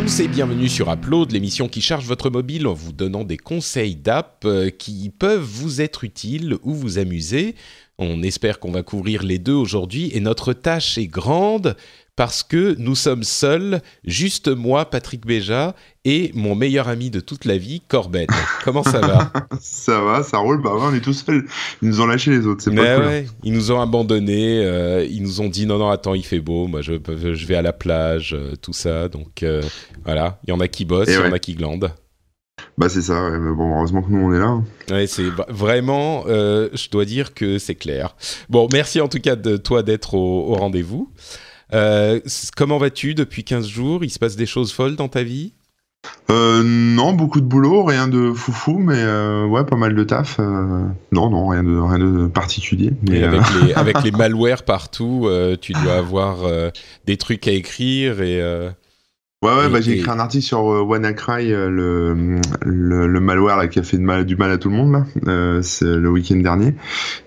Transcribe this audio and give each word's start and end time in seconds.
Tous 0.00 0.20
et 0.20 0.28
bienvenue 0.28 0.70
sur 0.70 0.90
Upload, 0.90 1.30
l'émission 1.30 1.68
qui 1.68 1.82
charge 1.82 2.06
votre 2.06 2.30
mobile 2.30 2.66
en 2.66 2.72
vous 2.72 2.90
donnant 2.90 3.22
des 3.22 3.36
conseils 3.36 3.96
d'app 3.96 4.44
euh, 4.46 4.70
qui 4.70 5.10
peuvent 5.10 5.42
vous 5.42 5.82
être 5.82 6.04
utiles 6.04 6.56
ou 6.62 6.72
vous 6.72 6.96
amuser. 6.96 7.54
On 7.98 8.22
espère 8.22 8.60
qu'on 8.60 8.70
va 8.70 8.82
couvrir 8.82 9.22
les 9.22 9.38
deux 9.38 9.52
aujourd'hui 9.52 10.10
et 10.14 10.20
notre 10.20 10.54
tâche 10.54 10.96
est 10.96 11.06
grande 11.06 11.76
parce 12.16 12.42
que 12.42 12.74
nous 12.78 12.94
sommes 12.94 13.22
seuls, 13.24 13.80
juste 14.04 14.48
moi, 14.48 14.84
Patrick 14.90 15.24
Béja, 15.26 15.74
et 16.04 16.30
mon 16.34 16.54
meilleur 16.54 16.88
ami 16.88 17.10
de 17.10 17.20
toute 17.20 17.44
la 17.44 17.56
vie, 17.58 17.80
Corben. 17.88 18.26
Comment 18.64 18.82
ça 18.82 19.00
va 19.00 19.32
Ça 19.60 20.00
va, 20.00 20.22
ça 20.22 20.38
roule. 20.38 20.62
Bah 20.62 20.74
ouais, 20.74 20.82
on 20.84 20.94
est 20.94 21.00
tout 21.00 21.12
seuls. 21.12 21.46
Ils 21.82 21.88
nous 21.88 22.00
ont 22.00 22.06
lâché 22.06 22.30
les 22.30 22.46
autres, 22.46 22.62
c'est 22.62 22.74
pas 22.74 22.96
cool. 22.96 23.04
Ouais, 23.06 23.26
ils 23.44 23.52
nous 23.52 23.70
ont 23.72 23.80
abandonnés. 23.80 24.62
euh, 24.64 25.04
ils 25.08 25.22
nous 25.22 25.40
ont 25.40 25.48
dit 25.48 25.66
non, 25.66 25.78
non, 25.78 25.88
attends, 25.90 26.14
il 26.14 26.24
fait 26.24 26.40
beau. 26.40 26.66
Moi, 26.66 26.80
je, 26.82 26.92
je 27.34 27.46
vais 27.46 27.56
à 27.56 27.62
la 27.62 27.72
plage, 27.72 28.34
euh, 28.34 28.54
tout 28.60 28.72
ça. 28.72 29.08
Donc 29.08 29.42
euh, 29.42 29.62
voilà, 30.04 30.38
il 30.46 30.50
y 30.50 30.52
en 30.52 30.60
a 30.60 30.68
qui 30.68 30.84
bossent, 30.84 31.08
il 31.08 31.14
y 31.14 31.18
en 31.18 31.32
a 31.32 31.38
qui 31.38 31.54
glandent. 31.54 31.90
Bah 32.76 32.88
c'est 32.90 33.02
ça, 33.02 33.24
ouais, 33.30 33.38
mais 33.38 33.54
bon, 33.54 33.76
heureusement 33.76 34.02
que 34.02 34.10
nous 34.10 34.18
on 34.26 34.34
est 34.34 34.38
là. 34.38 34.46
hein. 34.46 34.64
Ouais, 34.90 35.06
c'est 35.06 35.28
vraiment, 35.48 36.24
je 36.26 36.90
dois 36.90 37.04
dire 37.06 37.32
que 37.34 37.58
c'est 37.58 37.74
clair. 37.74 38.14
Bon, 38.48 38.68
merci 38.72 39.00
en 39.00 39.08
tout 39.08 39.18
cas 39.20 39.36
de 39.36 39.56
toi 39.56 39.82
d'être 39.82 40.14
au, 40.14 40.50
au 40.50 40.54
rendez-vous. 40.54 41.10
Euh, 41.72 42.20
comment 42.56 42.78
vas-tu 42.78 43.14
depuis 43.14 43.44
15 43.44 43.66
jours? 43.66 44.04
Il 44.04 44.10
se 44.10 44.18
passe 44.18 44.36
des 44.36 44.46
choses 44.46 44.72
folles 44.72 44.96
dans 44.96 45.08
ta 45.08 45.22
vie? 45.22 45.52
Euh, 46.30 46.62
non, 46.64 47.12
beaucoup 47.12 47.40
de 47.40 47.46
boulot, 47.46 47.84
rien 47.84 48.08
de 48.08 48.32
foufou, 48.32 48.78
mais 48.78 48.96
euh, 48.96 49.44
ouais, 49.46 49.64
pas 49.64 49.76
mal 49.76 49.94
de 49.94 50.04
taf. 50.04 50.38
euh, 50.38 50.84
non, 51.12 51.28
non, 51.28 51.48
rien 51.48 51.62
de, 51.62 51.76
rien 51.76 51.98
de 51.98 52.26
particulier. 52.26 52.92
Mais, 53.08 53.22
avec, 53.22 53.42
les, 53.62 53.74
avec 53.74 54.02
les 54.04 54.10
malwares 54.10 54.62
partout, 54.62 55.28
tu 55.60 55.72
dois 55.72 55.94
avoir 55.94 56.38
des 57.06 57.16
trucs 57.16 57.46
à 57.48 57.52
écrire 57.52 58.20
et... 58.22 58.40
euh, 59.42 59.48
ouais, 59.48 59.62
ouais, 59.62 59.68
bah, 59.70 59.80
j'ai 59.80 59.92
écrit 59.98 60.10
un 60.10 60.18
article 60.18 60.44
sur 60.44 60.70
euh, 60.70 60.82
WannaCry, 60.82 61.50
euh, 61.50 61.70
le, 61.70 62.40
le, 62.62 63.06
le 63.06 63.20
malware 63.20 63.56
là, 63.56 63.68
qui 63.68 63.78
a 63.78 63.82
fait 63.82 63.96
de 63.96 64.02
mal, 64.02 64.26
du 64.26 64.36
mal 64.36 64.50
à 64.50 64.58
tout 64.58 64.68
le 64.68 64.76
monde 64.76 64.92
là, 64.92 65.06
euh, 65.28 65.62
c'est 65.62 65.86
le 65.86 66.10
week-end 66.10 66.36
dernier. 66.36 66.74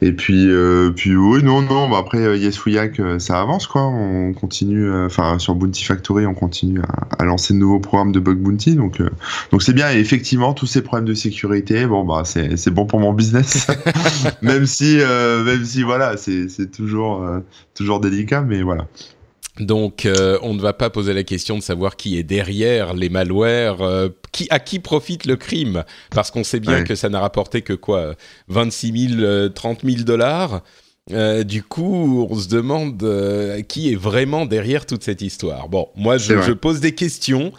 Et 0.03 0.11
puis, 0.11 0.47
euh, 0.50 0.91
puis 0.91 1.16
oui, 1.16 1.41
non, 1.44 1.64
non, 1.64 1.89
bah, 1.89 1.97
après 2.00 2.19
euh, 2.19 2.38
Yes 2.38 2.64
We 2.66 2.78
Hack, 2.78 3.00
euh, 3.00 3.17
ça 3.17 3.41
avance 3.41 3.66
quoi. 3.66 3.81
On 3.88 4.34
continue, 4.34 4.86
euh, 4.86 5.08
enfin 5.08 5.39
sur 5.39 5.56
Bounty 5.56 5.84
Factory, 5.84 6.28
on 6.28 6.36
continue 6.36 6.81
à, 6.81 7.23
à 7.23 7.25
lancer 7.25 7.56
de 7.56 7.59
nouveaux 7.59 7.80
programmes 7.80 8.11
de 8.11 8.19
bug 8.19 8.38
bounty, 8.38 8.75
donc 8.75 9.02
euh, 9.02 9.09
donc 9.52 9.64
c'est 9.64 9.73
bien. 9.73 9.91
Et 9.91 9.97
effectivement, 9.97 10.53
tous 10.53 10.67
ces 10.67 10.84
problèmes 10.84 11.08
de 11.08 11.16
sécurité, 11.16 11.88
bon 11.88 12.03
bah 12.03 12.22
c'est 12.25 12.58
c'est 12.58 12.72
bon 12.72 12.86
pour 12.86 13.00
mon 13.00 13.14
business, 13.14 13.67
même 14.44 14.67
si 14.67 15.00
euh, 15.00 15.44
même 15.44 15.66
si 15.66 15.81
voilà, 15.81 16.16
c'est 16.17 16.47
c'est 16.47 16.69
toujours 16.69 17.23
euh, 17.23 17.39
toujours 17.73 18.00
délicat, 18.00 18.41
mais 18.41 18.61
voilà. 18.61 18.88
Donc, 19.59 20.05
euh, 20.05 20.39
on 20.41 20.53
ne 20.55 20.59
va 20.61 20.73
pas 20.73 20.89
poser 20.89 21.13
la 21.13 21.23
question 21.23 21.57
de 21.57 21.61
savoir 21.63 21.95
qui 21.95 22.17
est 22.17 22.23
derrière 22.23 22.93
les 22.95 23.09
malwares, 23.09 23.81
euh, 23.83 24.09
qui, 24.31 24.47
à 24.49 24.59
qui 24.59 24.79
profite 24.79 25.25
le 25.27 25.35
crime, 25.35 25.83
parce 26.09 26.31
qu'on 26.31 26.43
sait 26.43 26.59
bien 26.59 26.79
Ouais. 26.79 26.83
que 26.83 26.95
ça 26.95 27.09
n'a 27.09 27.19
rapporté 27.19 27.61
que 27.61 27.73
quoi, 27.73 28.15
26 28.47 29.09
000, 29.09 29.22
euh, 29.22 29.50
30 29.50 29.81
000 29.83 30.03
dollars. 30.03 30.63
Euh, 31.11 31.44
du 31.44 31.61
coup, 31.61 32.25
on 32.29 32.35
se 32.35 32.47
demande 32.47 32.97
qui 33.67 33.91
est 33.91 33.95
vraiment 33.95 34.45
derrière 34.45 34.85
toute 34.85 35.03
cette 35.03 35.22
histoire. 35.22 35.69
Bon, 35.69 35.89
moi, 35.95 36.17
je 36.17 36.51
pose 36.53 36.79
des 36.79 36.95
questions. 36.95 37.51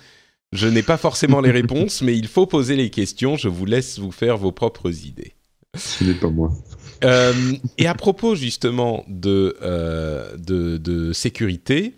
Je 0.53 0.67
n'ai 0.69 0.83
pas 0.83 0.97
forcément 0.97 1.41
les 1.41 1.51
réponses, 1.51 2.01
mais 2.03 2.17
il 2.17 2.27
faut 2.29 2.47
poser 2.47 2.75
les 2.77 2.91
questions. 2.91 3.37
Je 3.37 3.49
vous 3.49 3.67
laisse 3.67 3.99
vous 3.99 4.13
faire 4.13 4.37
vos 4.39 4.53
propres 4.53 4.91
idées. 5.07 5.35
Ce 5.77 6.03
n'est 6.05 6.15
pas 6.15 6.29
moi. 6.31 6.53
Euh, 7.05 7.53
et 7.79 7.87
à 7.87 7.95
propos 7.95 8.35
justement 8.35 9.05
de, 9.09 9.57
euh, 9.63 10.37
de, 10.37 10.79
de 10.79 11.13
sécurité, 11.13 11.95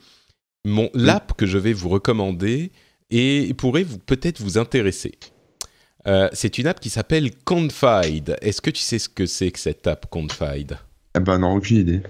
mon, 0.65 0.91
l'app 0.94 1.34
que 1.37 1.47
je 1.47 1.59
vais 1.59 1.72
vous 1.72 1.89
recommander 1.89 2.72
et 3.11 3.55
pourrait 3.55 3.84
vous, 3.84 3.99
peut-être 3.99 4.41
vous 4.41 4.59
intéresser. 4.59 5.12
Euh, 6.06 6.28
c'est 6.33 6.59
une 6.59 6.66
app 6.66 6.81
qui 6.81 6.91
s'appelle 6.91 7.31
Confide. 7.45 8.37
Est-ce 8.41 8.61
que 8.61 8.71
tu 8.71 8.83
sais 8.83 8.99
ce 8.99 9.09
que 9.09 9.27
c'est 9.27 9.50
que 9.50 9.59
cette 9.59 9.87
app 9.87 10.06
Confide 10.11 10.78
Eh 11.16 11.21
ben 11.21 11.39
non, 11.39 11.55
aucune 11.55 11.78
idée. 11.78 12.03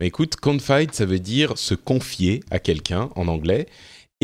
Mais 0.00 0.08
écoute, 0.08 0.36
Confide, 0.36 0.92
ça 0.92 1.06
veut 1.06 1.20
dire 1.20 1.56
se 1.56 1.74
confier 1.74 2.42
à 2.50 2.58
quelqu'un 2.58 3.10
en 3.14 3.28
anglais. 3.28 3.66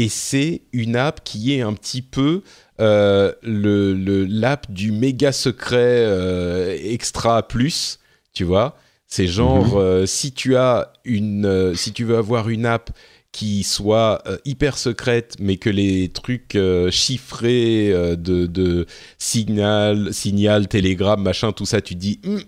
Et 0.01 0.09
c'est 0.09 0.63
une 0.73 0.95
app 0.95 1.25
qui 1.25 1.55
est 1.55 1.61
un 1.61 1.73
petit 1.73 2.03
peu 2.03 2.43
euh, 2.81 3.33
le, 3.43 3.95
le- 3.95 4.27
l'app 4.27 4.71
du 4.71 4.93
méga 4.93 5.33
secret 5.33 6.05
euh, 6.07 6.79
extra 6.81 7.43
plus, 7.49 7.99
tu 8.33 8.45
vois. 8.45 8.77
C'est 9.09 9.27
genre, 9.27 9.77
euh, 9.77 10.07
si 10.07 10.31
tu 10.33 10.55
as 10.55 10.93
une, 11.05 11.75
si 11.75 11.93
tu 11.93 12.05
veux 12.05 12.17
avoir 12.17 12.49
une 12.49 12.65
app 12.65 12.91
qui 13.33 13.65
soit 13.65 14.23
hyper 14.45 14.79
secrète, 14.79 15.35
mais 15.41 15.57
que 15.57 15.69
les 15.71 16.09
trucs 16.11 16.57
chiffrés 16.91 17.91
de, 18.17 18.47
de 18.47 18.87
signal, 19.19 20.15
signal, 20.15 20.69
télégramme, 20.69 21.23
machin, 21.23 21.53
tout 21.53 21.67
ça, 21.67 21.81
tu 21.81 21.95
dis, 21.97 22.21
Hum, 22.25 22.41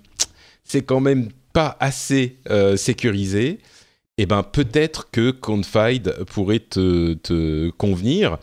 c'est 0.64 0.82
quand 0.82 1.00
même 1.00 1.28
pas 1.52 1.76
assez 1.80 2.38
sécurisé, 2.76 3.58
eh 4.22 4.26
ben 4.26 4.42
peut-être 4.42 5.08
que 5.10 5.30
Confide 5.30 6.14
pourrait 6.26 6.58
te, 6.58 7.14
te 7.14 7.70
convenir. 7.70 8.36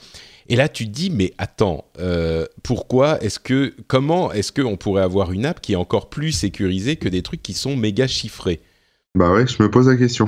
Et 0.49 0.55
là, 0.55 0.69
tu 0.69 0.85
te 0.85 0.89
dis, 0.89 1.11
mais 1.11 1.33
attends, 1.38 1.85
euh, 1.99 2.45
pourquoi 2.63 3.21
est-ce 3.23 3.39
que, 3.39 3.75
comment 3.87 4.31
est-ce 4.31 4.51
qu'on 4.51 4.75
pourrait 4.75 5.03
avoir 5.03 5.31
une 5.31 5.45
app 5.45 5.61
qui 5.61 5.73
est 5.73 5.77
encore 5.77 6.09
plus 6.09 6.31
sécurisée 6.31 6.95
que 6.95 7.07
des 7.07 7.21
trucs 7.21 7.43
qui 7.43 7.53
sont 7.53 7.75
méga 7.75 8.07
chiffrés? 8.07 8.59
Bah 9.13 9.31
ouais, 9.31 9.45
je 9.45 9.61
me 9.61 9.69
pose 9.69 9.87
la 9.87 9.97
question. 9.97 10.25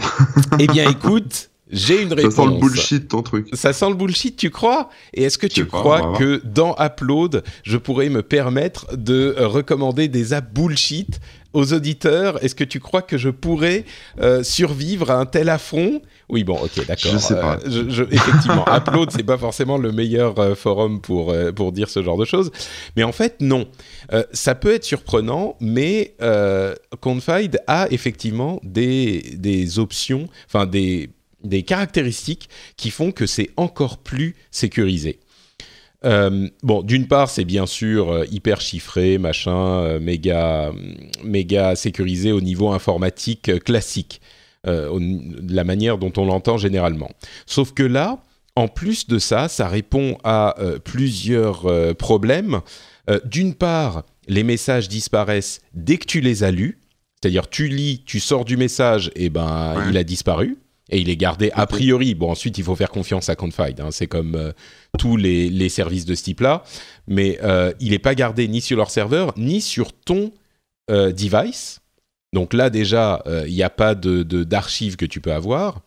Eh 0.60 0.68
bien, 0.68 0.88
écoute, 0.88 1.50
j'ai 1.72 2.02
une 2.02 2.10
Ça 2.16 2.16
réponse. 2.16 2.36
sent 2.36 2.46
le 2.46 2.60
bullshit 2.60 3.08
ton 3.08 3.24
truc. 3.24 3.48
Ça 3.54 3.74
sent 3.74 3.90
le 3.90 3.96
bullshit, 3.96 4.36
tu 4.36 4.50
crois? 4.52 4.90
Et 5.14 5.24
est-ce 5.24 5.38
que 5.38 5.48
tu 5.48 5.66
pas, 5.66 5.80
crois 5.80 6.14
que 6.18 6.42
dans 6.46 6.76
Upload, 6.80 7.44
je 7.64 7.78
pourrais 7.78 8.10
me 8.10 8.22
permettre 8.22 8.96
de 8.98 9.36
recommander 9.40 10.10
des 10.10 10.34
apps 10.34 10.54
bullshit 10.54 11.20
aux 11.54 11.74
auditeurs 11.74 12.44
Est-ce 12.44 12.56
que 12.56 12.64
tu 12.64 12.80
crois 12.80 13.02
que 13.02 13.18
je 13.18 13.30
pourrais 13.30 13.86
euh, 14.22 14.44
survivre 14.44 15.12
à 15.12 15.16
un 15.16 15.26
tel 15.26 15.50
affront? 15.50 16.02
Oui, 16.30 16.44
bon, 16.44 16.58
ok, 16.62 16.86
d'accord. 16.86 17.12
Je 17.12 17.18
sais 17.18 17.34
pas. 17.34 17.58
Euh, 17.66 17.70
je- 17.70 17.90
je- 17.90 18.04
effectivement, 18.04 18.66
Upload, 18.76 19.10
c'est 19.12 19.24
pas 19.24 19.38
forcément 19.38 19.78
le 19.78 19.92
meilleur 19.92 20.38
euh, 20.40 20.54
forum 20.56 21.02
pour, 21.02 21.32
euh, 21.32 21.52
pour 21.52 21.72
dire 21.72 21.90
ce 21.90 22.04
genre 22.04 22.18
de 22.18 22.26
choses. 22.26 22.52
Mais 22.96 23.04
en 23.04 23.12
fait, 23.12 23.38
non. 23.42 23.68
Euh, 24.14 24.24
ça 24.32 24.54
peut 24.54 24.74
être 24.74 24.84
surprenant, 24.84 25.56
mais 25.60 26.14
euh, 26.22 26.76
Confide 27.02 27.60
a 27.68 27.88
effectivement 27.92 28.60
des, 28.64 29.22
des 29.38 29.80
options, 29.80 30.28
enfin 30.48 30.68
des, 30.68 31.10
des 31.44 31.64
caractéristiques 31.64 32.50
qui 32.78 32.92
font 32.92 33.12
que 33.12 33.26
c'est 33.26 33.50
encore 33.58 33.98
plus 33.98 34.36
sécurisé. 34.52 35.20
Euh, 36.06 36.48
bon, 36.64 36.82
d'une 36.82 37.08
part, 37.08 37.30
c'est 37.30 37.44
bien 37.46 37.66
sûr 37.66 38.10
euh, 38.12 38.26
hyper 38.32 38.62
chiffré, 38.62 39.18
machin, 39.18 39.82
euh, 39.82 40.00
méga, 40.00 40.72
méga 41.24 41.76
sécurisé 41.76 42.32
au 42.32 42.40
niveau 42.42 42.70
informatique 42.70 43.52
classique, 43.64 44.22
euh, 44.66 44.98
de 45.00 45.54
la 45.54 45.64
manière 45.64 45.98
dont 45.98 46.14
on 46.18 46.26
l'entend 46.26 46.58
généralement. 46.58 47.12
Sauf 47.46 47.74
que 47.74 47.84
là, 47.84 48.20
en 48.56 48.68
plus 48.68 49.08
de 49.08 49.20
ça, 49.20 49.48
ça 49.50 49.68
répond 49.68 50.18
à 50.24 50.56
euh, 50.60 50.80
plusieurs 50.80 51.66
problèmes. 51.98 52.62
D'une 53.26 53.56
part, 53.56 54.04
les 54.28 54.44
messages 54.44 54.88
disparaissent 54.88 55.62
dès 55.74 55.98
que 55.98 56.06
tu 56.06 56.22
les 56.22 56.44
as 56.44 56.52
lus, 56.52 56.78
c'est-à-dire 57.20 57.50
tu 57.50 57.68
lis, 57.68 58.04
tu 58.06 58.20
sors 58.20 58.46
du 58.46 58.56
message, 58.56 59.10
et 59.16 59.30
ben 59.30 59.74
Ouais. 59.76 59.84
il 59.90 59.98
a 59.98 60.04
disparu. 60.04 60.58
Et 60.90 61.00
il 61.00 61.10
est 61.10 61.18
gardé 61.18 61.52
a 61.54 61.68
priori. 61.68 62.16
Bon, 62.16 62.32
ensuite, 62.32 62.58
il 62.58 62.64
faut 62.64 62.76
faire 62.76 62.90
confiance 62.90 63.30
à 63.30 63.36
Confide. 63.36 63.80
hein. 63.80 63.90
C'est 63.92 64.08
comme 64.08 64.36
euh, 64.36 64.52
tous 64.98 65.18
les, 65.18 65.50
les 65.50 65.70
services 65.70 66.06
de 66.06 66.16
ce 66.16 66.24
type-là. 66.24 66.64
Mais 67.08 67.40
euh, 67.44 67.72
il 67.80 67.92
n'est 67.92 68.00
pas 68.00 68.16
gardé 68.16 68.48
ni 68.48 68.62
sur 68.62 68.78
leur 68.78 68.90
serveur, 68.90 69.34
ni 69.38 69.62
sur 69.62 69.94
ton 69.94 70.32
euh, 70.90 71.12
device. 71.12 71.80
Donc 72.34 72.54
là, 72.54 72.70
déjà, 72.70 73.24
il 73.48 73.54
n'y 73.54 73.64
a 73.64 73.70
pas 73.72 73.96
de, 73.96 74.24
de- 74.24 74.44
d'archives 74.44 74.96
que 74.98 75.06
tu 75.06 75.20
peux 75.22 75.34
avoir. 75.34 75.82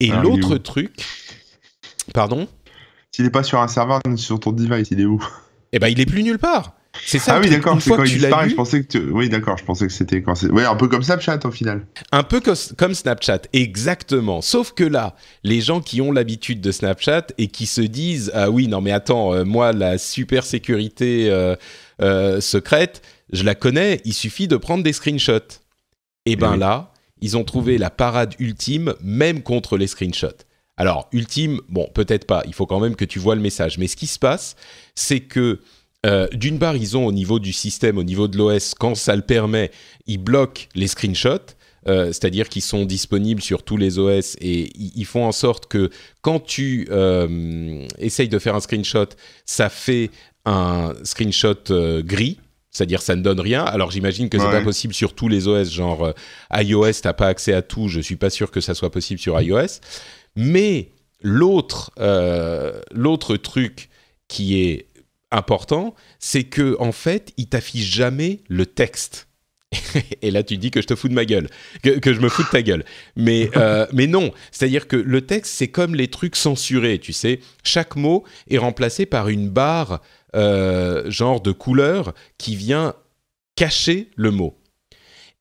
Et 0.00 0.08
est 0.08 0.22
l'autre 0.22 0.58
truc... 0.58 0.94
Pardon? 2.14 2.46
S'il 3.10 3.24
est 3.26 3.30
pas 3.30 3.42
sur 3.42 3.60
un 3.60 3.66
serveur, 3.66 4.00
sur 4.16 4.38
ton 4.38 4.52
device, 4.52 4.88
il 4.92 5.00
est 5.00 5.06
où? 5.06 5.20
Eh 5.72 5.80
ben, 5.80 5.88
il 5.88 5.98
est 5.98 6.06
plus 6.06 6.22
nulle 6.22 6.38
part. 6.38 6.76
C'est 7.04 7.18
ça. 7.18 7.36
Ah 7.36 7.40
oui, 7.40 7.50
d'accord. 7.50 7.80
C'est 7.80 7.90
quand 7.90 8.04
il 8.04 8.18
disparaît. 8.18 8.48
Je 8.48 8.54
pensais 8.54 8.82
que 8.82 8.98
tu... 8.98 9.10
oui, 9.10 9.28
d'accord. 9.28 9.58
Je 9.58 9.64
pensais 9.64 9.86
que 9.86 9.92
c'était 9.92 10.22
quand 10.22 10.34
c'est. 10.34 10.50
Ouais, 10.50 10.64
un 10.64 10.76
peu 10.76 10.88
comme 10.88 11.02
Snapchat 11.02 11.40
au 11.44 11.50
final. 11.50 11.86
Un 12.12 12.22
peu 12.22 12.40
comme 12.76 12.94
Snapchat, 12.94 13.42
exactement. 13.52 14.40
Sauf 14.40 14.72
que 14.72 14.84
là, 14.84 15.14
les 15.42 15.60
gens 15.60 15.80
qui 15.80 16.00
ont 16.00 16.12
l'habitude 16.12 16.60
de 16.60 16.72
Snapchat 16.72 17.26
et 17.38 17.48
qui 17.48 17.66
se 17.66 17.80
disent 17.80 18.30
ah 18.34 18.50
oui 18.50 18.68
non 18.68 18.80
mais 18.80 18.92
attends 18.92 19.34
euh, 19.34 19.44
moi 19.44 19.72
la 19.72 19.98
super 19.98 20.44
sécurité 20.44 21.28
euh, 21.30 21.56
euh, 22.02 22.40
secrète 22.40 23.02
je 23.32 23.42
la 23.42 23.54
connais, 23.54 24.00
il 24.04 24.14
suffit 24.14 24.48
de 24.48 24.56
prendre 24.56 24.84
des 24.84 24.92
screenshots. 24.92 25.60
Et 26.26 26.36
ben 26.36 26.52
oui. 26.52 26.58
là, 26.58 26.92
ils 27.20 27.36
ont 27.36 27.44
trouvé 27.44 27.78
la 27.78 27.90
parade 27.90 28.34
ultime 28.38 28.94
même 29.02 29.42
contre 29.42 29.76
les 29.76 29.86
screenshots. 29.86 30.44
Alors 30.76 31.08
ultime, 31.12 31.60
bon 31.68 31.88
peut-être 31.94 32.26
pas, 32.26 32.42
il 32.46 32.54
faut 32.54 32.66
quand 32.66 32.80
même 32.80 32.96
que 32.96 33.04
tu 33.04 33.18
vois 33.18 33.34
le 33.34 33.40
message. 33.40 33.78
Mais 33.78 33.88
ce 33.88 33.96
qui 33.96 34.06
se 34.06 34.18
passe, 34.18 34.56
c'est 34.94 35.20
que 35.20 35.60
euh, 36.06 36.26
d'une 36.32 36.58
part, 36.58 36.76
ils 36.76 36.96
ont 36.96 37.06
au 37.06 37.12
niveau 37.12 37.38
du 37.38 37.52
système, 37.52 37.98
au 37.98 38.04
niveau 38.04 38.28
de 38.28 38.38
l'OS, 38.38 38.74
quand 38.74 38.94
ça 38.94 39.14
le 39.16 39.22
permet, 39.22 39.70
ils 40.06 40.18
bloquent 40.18 40.62
les 40.74 40.86
screenshots. 40.86 41.54
euh, 41.88 42.06
c'est-à-dire 42.06 42.48
qu'ils 42.48 42.62
sont 42.62 42.84
disponibles 42.84 43.42
sur 43.42 43.62
tous 43.62 43.76
les 43.76 43.98
OS 43.98 44.36
et 44.40 44.72
ils 44.74 45.04
font 45.04 45.24
en 45.24 45.32
sorte 45.32 45.66
que 45.66 45.90
quand 46.20 46.40
tu 46.40 46.88
euh, 46.90 47.86
essayes 47.98 48.28
de 48.28 48.38
faire 48.38 48.56
un 48.56 48.60
screenshot, 48.60 49.06
ça 49.44 49.68
fait 49.68 50.10
un 50.44 50.94
screenshot 51.04 51.54
gris, 52.00 52.38
c'est-à-dire 52.70 53.02
ça 53.02 53.14
ne 53.14 53.22
donne 53.22 53.40
rien. 53.40 53.64
Alors 53.64 53.90
j'imagine 53.90 54.28
que 54.28 54.38
c'est 54.38 54.50
pas 54.50 54.62
possible 54.62 54.94
sur 54.94 55.12
tous 55.12 55.28
les 55.28 55.46
OS, 55.46 55.70
genre 55.70 56.12
iOS, 56.52 56.92
t'as 57.02 57.12
pas 57.12 57.28
accès 57.28 57.52
à 57.52 57.62
tout. 57.62 57.88
Je 57.88 58.00
suis 58.00 58.16
pas 58.16 58.30
sûr 58.30 58.50
que 58.50 58.60
ça 58.60 58.74
soit 58.74 58.90
possible 58.90 59.20
sur 59.20 59.40
iOS. 59.40 59.80
Mais 60.36 60.90
l'autre 61.20 61.90
euh, 61.98 62.80
l'autre 62.92 63.36
truc 63.36 63.88
qui 64.28 64.60
est 64.60 64.85
important, 65.30 65.94
c'est 66.18 66.44
que 66.44 66.76
en 66.78 66.92
fait, 66.92 67.32
il 67.36 67.48
t'affiche 67.48 67.84
jamais 67.94 68.40
le 68.48 68.66
texte. 68.66 69.28
Et 70.22 70.30
là, 70.30 70.42
tu 70.42 70.56
dis 70.58 70.70
que 70.70 70.80
je 70.80 70.86
te 70.86 70.94
fous 70.94 71.08
de 71.08 71.14
ma 71.14 71.24
gueule, 71.24 71.48
que, 71.82 71.98
que 71.98 72.12
je 72.12 72.20
me 72.20 72.28
fous 72.28 72.44
de 72.44 72.48
ta 72.48 72.62
gueule. 72.62 72.84
Mais, 73.16 73.50
euh, 73.56 73.86
mais 73.92 74.06
non, 74.06 74.32
c'est-à-dire 74.52 74.86
que 74.88 74.96
le 74.96 75.20
texte, 75.22 75.52
c'est 75.54 75.68
comme 75.68 75.94
les 75.94 76.08
trucs 76.08 76.36
censurés, 76.36 76.98
tu 76.98 77.12
sais. 77.12 77.40
Chaque 77.64 77.96
mot 77.96 78.24
est 78.48 78.58
remplacé 78.58 79.06
par 79.06 79.28
une 79.28 79.48
barre, 79.48 80.00
euh, 80.34 81.10
genre 81.10 81.40
de 81.40 81.52
couleur, 81.52 82.14
qui 82.38 82.54
vient 82.56 82.94
cacher 83.56 84.10
le 84.16 84.30
mot. 84.30 84.56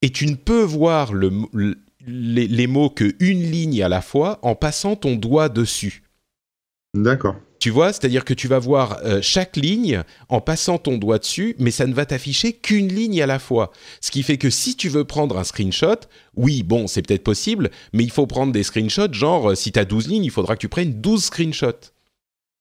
Et 0.02 0.10
tu 0.10 0.26
ne 0.26 0.36
peux 0.36 0.64
voir 0.64 1.14
le, 1.14 1.30
mo- 1.30 1.50
le- 1.54 1.78
les, 2.08 2.48
les 2.48 2.68
mots 2.68 2.90
qu'une 2.90 3.42
ligne 3.52 3.82
à 3.84 3.90
la 3.90 4.02
fois 4.02 4.40
en 4.42 4.56
passant 4.56 4.96
ton 4.96 5.16
doigt 5.16 5.50
dessus. 5.50 6.04
D'accord. 6.94 7.36
Tu 7.60 7.70
vois, 7.70 7.94
c'est-à-dire 7.94 8.26
que 8.26 8.34
tu 8.34 8.48
vas 8.48 8.60
voir 8.60 9.00
euh, 9.06 9.20
chaque 9.22 9.56
ligne 9.56 10.04
en 10.30 10.42
passant 10.42 10.78
ton 10.78 10.98
doigt 10.98 11.20
dessus, 11.20 11.56
mais 11.58 11.72
ça 11.72 11.88
ne 11.88 11.94
va 11.94 12.06
t'afficher 12.06 12.54
qu'une 12.54 12.90
ligne 12.90 13.22
à 13.22 13.26
la 13.26 13.40
fois. 13.40 13.72
Ce 14.02 14.12
qui 14.12 14.24
fait 14.24 14.38
que 14.38 14.50
si 14.50 14.76
tu 14.76 14.90
veux 14.90 15.06
prendre 15.06 15.38
un 15.38 15.44
screenshot, 15.44 15.96
oui, 16.36 16.64
bon, 16.64 16.88
c'est 16.88 17.02
peut-être 17.02 17.24
possible, 17.24 17.72
mais 17.94 18.04
il 18.04 18.12
faut 18.12 18.28
prendre 18.28 18.52
des 18.52 18.64
screenshots, 18.64 19.14
genre, 19.14 19.52
euh, 19.52 19.56
si 19.56 19.72
tu 19.72 19.80
as 19.80 19.86
12 19.86 20.08
lignes, 20.08 20.26
il 20.26 20.32
faudra 20.32 20.56
que 20.56 20.62
tu 20.62 20.70
prennes 20.70 20.94
12 21.02 21.26
screenshots. 21.26 21.95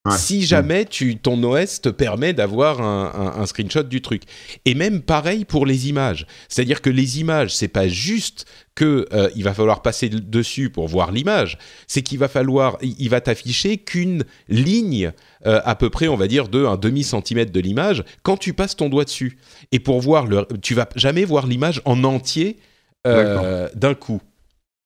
Ouais. 0.06 0.18
Si 0.18 0.44
jamais 0.44 0.84
tu, 0.84 1.16
ton 1.16 1.42
OS 1.44 1.80
te 1.80 1.88
permet 1.88 2.34
d'avoir 2.34 2.82
un, 2.82 3.10
un- 3.14 3.40
un 3.40 3.46
screenshot 3.46 3.84
du 3.84 4.02
truc. 4.02 4.24
Et 4.66 4.74
même 4.74 5.00
pareil 5.00 5.46
pour 5.46 5.64
les 5.64 5.88
images. 5.88 6.26
C'est-à-dire 6.50 6.82
que 6.82 6.90
les 6.90 7.20
images, 7.20 7.56
c'est 7.56 7.68
pas 7.68 7.88
juste 7.88 8.44
que 8.74 9.06
euh, 9.14 9.30
il 9.34 9.44
va 9.44 9.54
falloir 9.54 9.80
passer 9.80 10.10
de- 10.10 10.18
dessus 10.18 10.68
pour 10.68 10.88
voir 10.88 11.10
l'image. 11.10 11.56
C'est 11.86 12.02
qu'il 12.02 12.18
va 12.18 12.28
falloir, 12.28 12.76
il 12.82 12.94
il 12.98 13.08
va 13.08 13.22
t'afficher 13.22 13.78
qu'une 13.78 14.24
ligne 14.48 15.10
euh, 15.46 15.62
à 15.64 15.74
peu 15.74 15.88
près, 15.88 16.08
on 16.08 16.16
va 16.16 16.26
dire, 16.26 16.48
de 16.48 16.66
un 16.66 16.76
demi 16.76 17.02
centimètre 17.02 17.50
de 17.50 17.60
l'image 17.60 18.04
quand 18.22 18.36
tu 18.36 18.52
passes 18.52 18.76
ton 18.76 18.90
doigt 18.90 19.04
dessus. 19.04 19.38
Et 19.72 19.78
pour 19.78 20.02
voir 20.02 20.26
le, 20.26 20.46
tu 20.60 20.74
vas 20.74 20.86
jamais 20.96 21.24
voir 21.24 21.46
l'image 21.46 21.80
en 21.86 22.04
entier 22.04 22.58
euh, 23.06 23.68
d'un 23.74 23.94
coup. 23.94 24.20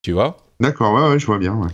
Tu 0.02 0.12
vois? 0.12 0.36
D'accord, 0.60 0.94
ouais, 0.94 1.08
ouais, 1.10 1.18
je 1.18 1.26
vois 1.26 1.38
bien. 1.38 1.54
Ouais. 1.56 1.70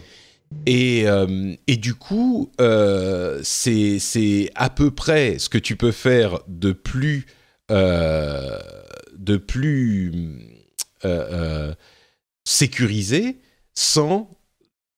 Et, 0.66 1.06
euh, 1.06 1.54
et 1.66 1.76
du 1.76 1.94
coup, 1.94 2.50
euh, 2.60 3.40
c'est 3.42 4.50
à 4.54 4.70
peu 4.70 4.90
près 4.90 5.38
ce 5.38 5.48
que 5.48 5.58
tu 5.58 5.76
peux 5.76 5.92
faire 5.92 6.40
de 6.48 6.72
plus, 6.72 7.26
euh, 7.70 8.58
de 9.16 9.36
plus 9.36 10.12
sécurisé 12.44 13.36
sans 13.74 14.30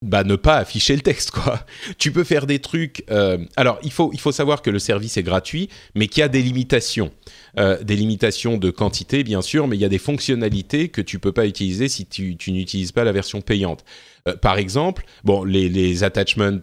bah, 0.07 0.25
ne 0.25 0.37
pas 0.37 0.57
afficher 0.57 0.95
le 0.95 1.03
texte. 1.03 1.33
Quoi. 1.33 1.65
Tu 1.99 2.13
peux 2.13 2.25
faire 2.25 2.47
des 2.47 2.59
trucs... 2.59 3.05
euh, 3.11 3.39
alors, 3.57 3.79
il 3.83 3.93
faut, 3.93 4.11
il 4.13 4.21
faut 4.21 4.33
savoir 4.33 4.63
que 4.63 4.71
le 4.71 4.79
service 4.79 5.17
est 5.17 5.23
gratuit, 5.23 5.69
mais 5.95 6.07
qu'il 6.07 6.21
y 6.21 6.25
a 6.25 6.29
des 6.29 6.43
limitations. 6.43 7.11
Euh, 7.59 7.83
des 7.83 7.97
limitations 7.97 8.57
de 8.57 8.71
quantité, 8.71 9.25
bien 9.25 9.43
sûr, 9.43 9.67
mais 9.67 9.77
il 9.77 9.81
y 9.81 9.85
a 9.85 9.89
des 9.89 9.99
fonctionnalités 9.99 10.89
que 10.89 11.01
tu 11.01 11.19
peux 11.19 11.33
pas 11.33 11.47
utiliser 11.47 11.89
si 11.89 12.07
tu, 12.07 12.37
tu 12.37 12.53
n'utilises 12.53 12.93
pas 12.93 13.05
la 13.05 13.13
version 13.13 13.41
payante. 13.41 13.85
Euh, 14.29 14.37
par 14.37 14.59
exemple, 14.59 15.05
bon, 15.25 15.45
les, 15.45 15.69
les 15.69 16.05
attachments 16.05 16.61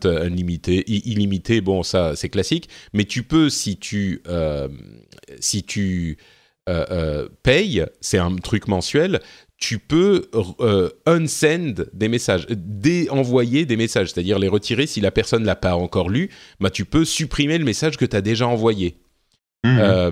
illimités, 0.88 1.62
bon, 1.62 1.84
ça 1.84 2.16
c'est 2.16 2.30
classique, 2.30 2.70
mais 2.94 3.06
tu 3.06 3.24
peux, 3.24 3.50
si 3.50 3.78
tu, 3.78 4.22
si 5.40 5.64
tu 5.64 6.18
payes, 7.44 7.86
c'est 8.00 8.18
un 8.20 8.36
truc 8.38 8.68
mensuel, 8.68 9.20
tu 9.64 9.80
peux 9.80 10.30
euh, 10.60 10.90
unsend 11.06 11.86
des 11.94 12.10
messages, 12.10 12.46
déenvoyer 12.50 13.66
des 13.66 13.78
messages, 13.78 14.12
c'est-à-dire 14.12 14.38
les 14.38 14.50
retirer 14.50 14.88
si 14.88 15.00
la 15.00 15.10
personne 15.10 15.46
l'a 15.46 15.56
pas 15.56 15.78
encore 15.78 16.10
lu, 16.10 16.30
bah, 16.60 16.70
tu 16.70 16.84
peux 16.84 17.06
supprimer 17.06 17.58
le 17.58 17.64
message 17.64 17.96
que 17.96 18.04
tu 18.04 18.14
as 18.14 18.20
déjà 18.20 18.46
envoyé. 18.46 18.98
Euh, 19.66 20.12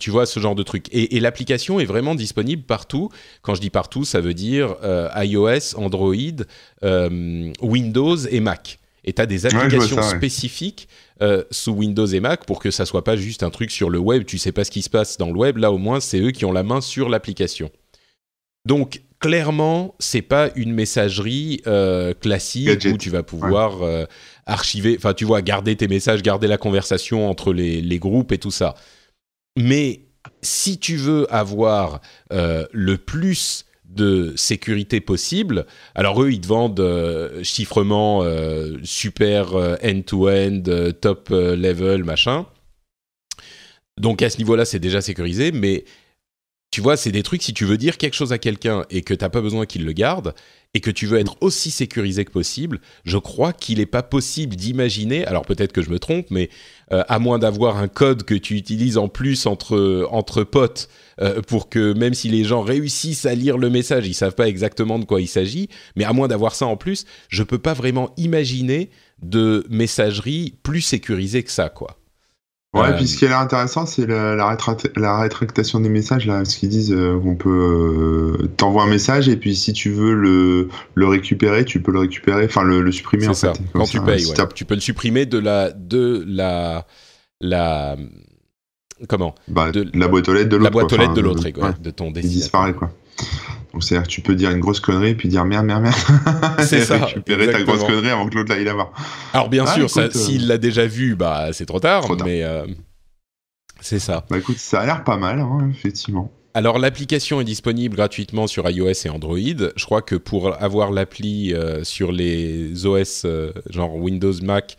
tu 0.00 0.08
vois 0.08 0.24
ce 0.24 0.40
genre 0.40 0.54
de 0.54 0.62
truc. 0.62 0.86
Et, 0.90 1.16
et 1.16 1.20
l'application 1.20 1.80
est 1.80 1.84
vraiment 1.84 2.14
disponible 2.14 2.62
partout. 2.62 3.10
Quand 3.42 3.54
je 3.54 3.60
dis 3.60 3.68
partout, 3.68 4.06
ça 4.06 4.22
veut 4.22 4.32
dire 4.32 4.76
euh, 4.82 5.10
iOS, 5.16 5.76
Android, 5.76 6.14
euh, 6.82 7.52
Windows 7.60 8.16
et 8.16 8.40
Mac. 8.40 8.78
Et 9.04 9.12
tu 9.12 9.20
as 9.20 9.26
des 9.26 9.44
applications 9.44 10.00
ça, 10.00 10.16
spécifiques 10.16 10.88
euh, 11.20 11.44
sous 11.50 11.72
Windows 11.72 12.06
et 12.06 12.20
Mac 12.20 12.46
pour 12.46 12.58
que 12.58 12.70
ça 12.70 12.86
soit 12.86 13.04
pas 13.04 13.16
juste 13.16 13.42
un 13.42 13.50
truc 13.50 13.70
sur 13.70 13.90
le 13.90 13.98
web. 13.98 14.24
Tu 14.24 14.38
sais 14.38 14.52
pas 14.52 14.64
ce 14.64 14.70
qui 14.70 14.80
se 14.80 14.88
passe 14.88 15.18
dans 15.18 15.28
le 15.28 15.36
web. 15.36 15.58
Là, 15.58 15.70
au 15.70 15.78
moins, 15.78 16.00
c'est 16.00 16.20
eux 16.20 16.30
qui 16.30 16.46
ont 16.46 16.52
la 16.52 16.62
main 16.62 16.80
sur 16.80 17.10
l'application. 17.10 17.70
Donc, 18.66 19.00
clairement, 19.20 19.94
c'est 20.00 20.22
pas 20.22 20.50
une 20.56 20.72
messagerie 20.72 21.62
euh, 21.68 22.14
classique 22.14 22.66
Gadget. 22.66 22.94
où 22.94 22.98
tu 22.98 23.10
vas 23.10 23.22
pouvoir 23.22 23.82
euh, 23.82 24.06
archiver, 24.44 24.96
enfin, 24.98 25.14
tu 25.14 25.24
vois, 25.24 25.40
garder 25.40 25.76
tes 25.76 25.86
messages, 25.86 26.20
garder 26.20 26.48
la 26.48 26.58
conversation 26.58 27.30
entre 27.30 27.52
les, 27.52 27.80
les 27.80 27.98
groupes 28.00 28.32
et 28.32 28.38
tout 28.38 28.50
ça. 28.50 28.74
Mais 29.56 30.00
si 30.42 30.78
tu 30.78 30.96
veux 30.96 31.32
avoir 31.32 32.00
euh, 32.32 32.66
le 32.72 32.98
plus 32.98 33.66
de 33.84 34.32
sécurité 34.34 35.00
possible, 35.00 35.64
alors 35.94 36.20
eux, 36.20 36.32
ils 36.32 36.40
te 36.40 36.48
vendent 36.48 37.40
chiffrement 37.44 38.24
super 38.82 39.54
end-to-end, 39.54 40.62
euh, 40.66 40.90
top 40.90 41.28
level, 41.30 42.02
machin. 42.02 42.46
Donc 43.96 44.22
à 44.22 44.28
ce 44.28 44.38
niveau-là, 44.38 44.64
c'est 44.64 44.80
déjà 44.80 45.00
sécurisé, 45.00 45.52
mais 45.52 45.84
tu 46.70 46.80
vois, 46.80 46.96
c'est 46.96 47.12
des 47.12 47.22
trucs, 47.22 47.42
si 47.42 47.54
tu 47.54 47.64
veux 47.64 47.78
dire 47.78 47.96
quelque 47.96 48.14
chose 48.14 48.32
à 48.32 48.38
quelqu'un 48.38 48.84
et 48.90 49.02
que 49.02 49.14
t'as 49.14 49.28
pas 49.28 49.40
besoin 49.40 49.66
qu'il 49.66 49.84
le 49.84 49.92
garde, 49.92 50.34
et 50.74 50.80
que 50.80 50.90
tu 50.90 51.06
veux 51.06 51.18
être 51.18 51.38
aussi 51.40 51.70
sécurisé 51.70 52.26
que 52.26 52.30
possible, 52.30 52.82
je 53.04 53.16
crois 53.16 53.54
qu'il 53.54 53.78
n'est 53.78 53.86
pas 53.86 54.02
possible 54.02 54.56
d'imaginer, 54.56 55.24
alors 55.24 55.46
peut-être 55.46 55.72
que 55.72 55.80
je 55.80 55.88
me 55.88 55.98
trompe, 55.98 56.26
mais 56.30 56.50
euh, 56.92 57.02
à 57.08 57.18
moins 57.18 57.38
d'avoir 57.38 57.78
un 57.78 57.88
code 57.88 58.24
que 58.24 58.34
tu 58.34 58.56
utilises 58.56 58.98
en 58.98 59.08
plus 59.08 59.46
entre, 59.46 60.06
entre 60.10 60.44
potes, 60.44 60.90
euh, 61.22 61.40
pour 61.40 61.70
que 61.70 61.94
même 61.94 62.12
si 62.12 62.28
les 62.28 62.44
gens 62.44 62.60
réussissent 62.60 63.24
à 63.24 63.34
lire 63.34 63.56
le 63.56 63.70
message, 63.70 64.06
ils 64.06 64.12
savent 64.12 64.34
pas 64.34 64.48
exactement 64.48 64.98
de 64.98 65.06
quoi 65.06 65.22
il 65.22 65.28
s'agit, 65.28 65.70
mais 65.96 66.04
à 66.04 66.12
moins 66.12 66.28
d'avoir 66.28 66.54
ça 66.54 66.66
en 66.66 66.76
plus, 66.76 67.06
je 67.30 67.42
peux 67.42 67.58
pas 67.58 67.72
vraiment 67.72 68.12
imaginer 68.18 68.90
de 69.22 69.64
messagerie 69.70 70.58
plus 70.62 70.82
sécurisée 70.82 71.42
que 71.42 71.50
ça, 71.50 71.70
quoi. 71.70 71.98
Ouais, 72.80 72.88
Euh, 72.90 72.92
puis 72.96 73.06
ce 73.08 73.16
qui 73.16 73.26
l'air 73.26 73.38
intéressant, 73.40 73.86
c'est 73.86 74.06
la, 74.06 74.34
la, 74.36 74.54
rétract- 74.54 74.90
la 74.98 75.18
rétractation 75.18 75.80
des 75.80 75.88
messages, 75.88 76.26
là, 76.26 76.44
ce 76.44 76.56
qu'ils 76.58 76.68
disent 76.68 76.92
euh, 76.92 77.18
qu'on 77.18 77.34
peut 77.36 78.38
euh, 78.42 78.46
t'envoie 78.56 78.84
un 78.84 78.88
message 78.88 79.28
et 79.28 79.36
puis 79.36 79.54
si 79.56 79.72
tu 79.72 79.90
veux 79.90 80.14
le, 80.14 80.68
le 80.94 81.06
récupérer, 81.08 81.64
tu 81.64 81.80
peux 81.80 81.92
le 81.92 82.00
récupérer, 82.00 82.44
enfin 82.46 82.62
le, 82.62 82.80
le 82.82 82.92
supprimer 82.92 83.24
C'est 83.24 83.30
en 83.30 83.34
ça. 83.34 83.54
fait. 83.54 83.62
Quand 83.72 83.84
ça, 83.86 83.92
tu 83.92 84.00
payes, 84.00 84.26
ouais. 84.26 84.34
tu 84.54 84.64
peux 84.64 84.74
le 84.74 84.80
supprimer 84.80 85.26
de 85.26 85.38
la 85.38 85.70
de 85.72 86.24
la 86.26 86.86
la 87.40 87.96
comment? 89.08 89.34
Bah, 89.48 89.70
de- 89.70 89.86
la 89.94 90.08
boîte 90.08 90.28
aux 90.28 90.34
lettres 90.34 90.48
de 90.48 90.56
l'autre. 90.56 90.64
la 90.64 90.70
boîte 90.70 90.92
aux 90.92 90.96
lettres 90.96 91.14
de 91.14 91.20
l'autre, 91.20 91.44
ouais, 91.44 91.74
de 91.80 91.90
ton 91.90 92.12
il 92.14 92.22
disparaît 92.28 92.72
quoi. 92.72 92.90
Donc 93.72 93.84
c'est-à-dire 93.84 94.06
que 94.06 94.12
tu 94.12 94.20
peux 94.20 94.34
dire 94.34 94.50
une 94.50 94.60
grosse 94.60 94.80
connerie 94.80 95.14
puis 95.14 95.28
dire 95.28 95.44
merde, 95.44 95.66
merde, 95.66 95.82
merde. 95.82 95.94
C'est 96.60 96.78
Et 96.78 96.84
ça, 96.84 97.04
Récupérer 97.04 97.50
ta 97.50 97.62
grosse 97.62 97.84
connerie 97.84 98.08
avant 98.10 98.28
que 98.28 98.34
l'autre 98.36 98.50
l'aille 98.54 98.64
la 98.64 98.74
voir. 98.74 98.92
Alors 99.32 99.48
bien 99.48 99.64
Ah, 99.66 99.74
sûr, 99.74 99.88
euh, 99.98 100.10
s'il 100.10 100.46
l'a 100.46 100.58
déjà 100.58 100.86
vu, 100.86 101.14
bah 101.14 101.48
c'est 101.52 101.66
trop 101.66 101.80
tard, 101.80 102.02
Trop 102.04 102.16
tard. 102.16 102.26
mais 102.26 102.42
euh, 102.42 102.66
c'est 103.80 103.98
ça. 103.98 104.24
Bah 104.30 104.38
écoute, 104.38 104.58
ça 104.58 104.80
a 104.80 104.86
l'air 104.86 105.04
pas 105.04 105.16
mal, 105.16 105.40
hein, 105.40 105.70
effectivement. 105.70 106.32
Alors 106.54 106.78
l'application 106.78 107.40
est 107.40 107.44
disponible 107.44 107.96
gratuitement 107.96 108.46
sur 108.46 108.68
iOS 108.70 108.92
et 109.04 109.10
Android. 109.10 109.36
Je 109.38 109.84
crois 109.84 110.00
que 110.00 110.14
pour 110.14 110.60
avoir 110.62 110.90
l'appli 110.90 111.52
euh, 111.52 111.84
sur 111.84 112.12
les 112.12 112.86
OS 112.86 113.26
genre 113.68 113.94
Windows, 113.96 114.32
Mac, 114.42 114.76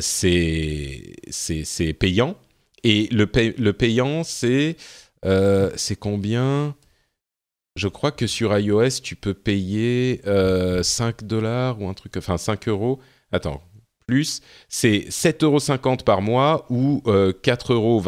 c'est 0.00 1.14
c'est 1.28 1.64
c'est 1.64 1.92
payant. 1.92 2.36
et 2.84 3.08
le, 3.12 3.28
le 3.58 3.72
payant, 3.74 4.22
c'est 4.24 4.76
c'est 5.76 5.96
combien? 5.98 6.74
Je 7.80 7.88
crois 7.88 8.12
que 8.12 8.26
sur 8.26 8.56
iOS, 8.56 9.00
tu 9.02 9.16
peux 9.16 9.34
payer 9.34 10.20
5 10.82 11.24
dollars 11.24 11.80
ou 11.80 11.88
un 11.88 11.94
truc, 11.94 12.16
enfin 12.18 12.36
5 12.36 12.68
euros. 12.68 13.00
Attends, 13.32 13.62
plus, 14.06 14.42
c'est 14.68 15.06
7,50 15.08 15.44
euros 15.44 15.96
par 16.04 16.20
mois 16.20 16.66
ou 16.68 17.00
4,24 17.06 17.72
euros 17.72 18.02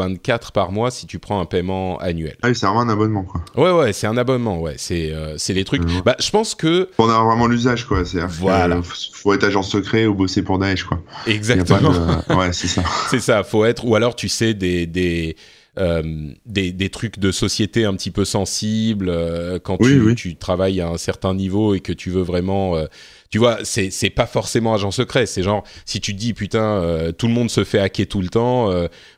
par 0.52 0.72
mois 0.72 0.90
si 0.90 1.06
tu 1.06 1.18
prends 1.18 1.40
un 1.40 1.46
paiement 1.46 1.96
annuel. 1.98 2.36
Ah 2.42 2.48
oui, 2.48 2.56
c'est 2.56 2.66
vraiment 2.66 2.82
un 2.82 2.88
abonnement, 2.88 3.22
quoi. 3.22 3.44
Ouais, 3.56 3.70
ouais, 3.70 3.92
c'est 3.92 4.08
un 4.08 4.16
abonnement, 4.16 4.60
ouais. 4.60 4.74
C'est 4.76 5.14
les 5.48 5.64
trucs. 5.64 5.82
Bah, 6.04 6.16
je 6.18 6.30
pense 6.30 6.54
que. 6.54 6.90
On 6.98 7.08
a 7.08 7.24
vraiment 7.24 7.46
l'usage, 7.46 7.86
quoi. 7.86 8.02
Voilà. 8.28 8.80
faut 8.82 9.32
être 9.32 9.44
agent 9.44 9.62
secret 9.62 10.06
ou 10.06 10.14
bosser 10.14 10.42
pour 10.42 10.58
Daesh, 10.58 10.84
quoi. 10.84 11.00
Exactement. 11.26 11.92
ouais, 12.36 12.52
c'est 12.52 12.68
ça. 12.68 12.82
c'est 13.08 13.20
ça, 13.20 13.42
faut 13.42 13.64
être. 13.64 13.86
Ou 13.86 13.94
alors, 13.94 14.16
tu 14.16 14.28
sais, 14.28 14.52
des. 14.52 14.86
des 14.86 15.36
euh, 15.38 15.61
des, 15.76 16.72
des, 16.72 16.90
trucs 16.90 17.18
de 17.18 17.32
société 17.32 17.86
un 17.86 17.94
petit 17.94 18.10
peu 18.10 18.26
sensibles 18.26 19.08
euh, 19.08 19.58
quand 19.58 19.78
tu, 19.78 20.14
tu, 20.14 20.36
travailles 20.36 20.82
à 20.82 20.88
un 20.88 20.98
certain 20.98 21.34
niveau 21.34 21.74
et 21.74 21.80
que 21.80 21.94
tu 21.94 22.10
veux 22.10 22.20
vraiment 22.20 22.76
euh, 22.76 22.84
tu 23.30 23.38
vois, 23.38 23.58
c'est 23.64 23.90
c'est 23.90 24.10
pas 24.10 24.26
forcément 24.26 24.74
agent 24.74 24.90
secret. 24.90 25.24
C'est 25.24 25.42
genre 25.42 25.64
si 25.86 26.02
tu 26.02 26.12
te 26.12 26.18
dis 26.18 26.34
putain, 26.34 27.10
tout 27.16 27.26
le 27.26 27.32
monde 27.32 27.50
se 27.50 27.64
fait 27.64 27.78
hacker 27.78 28.06
tout 28.06 28.20
le 28.20 28.28
temps. 28.28 28.70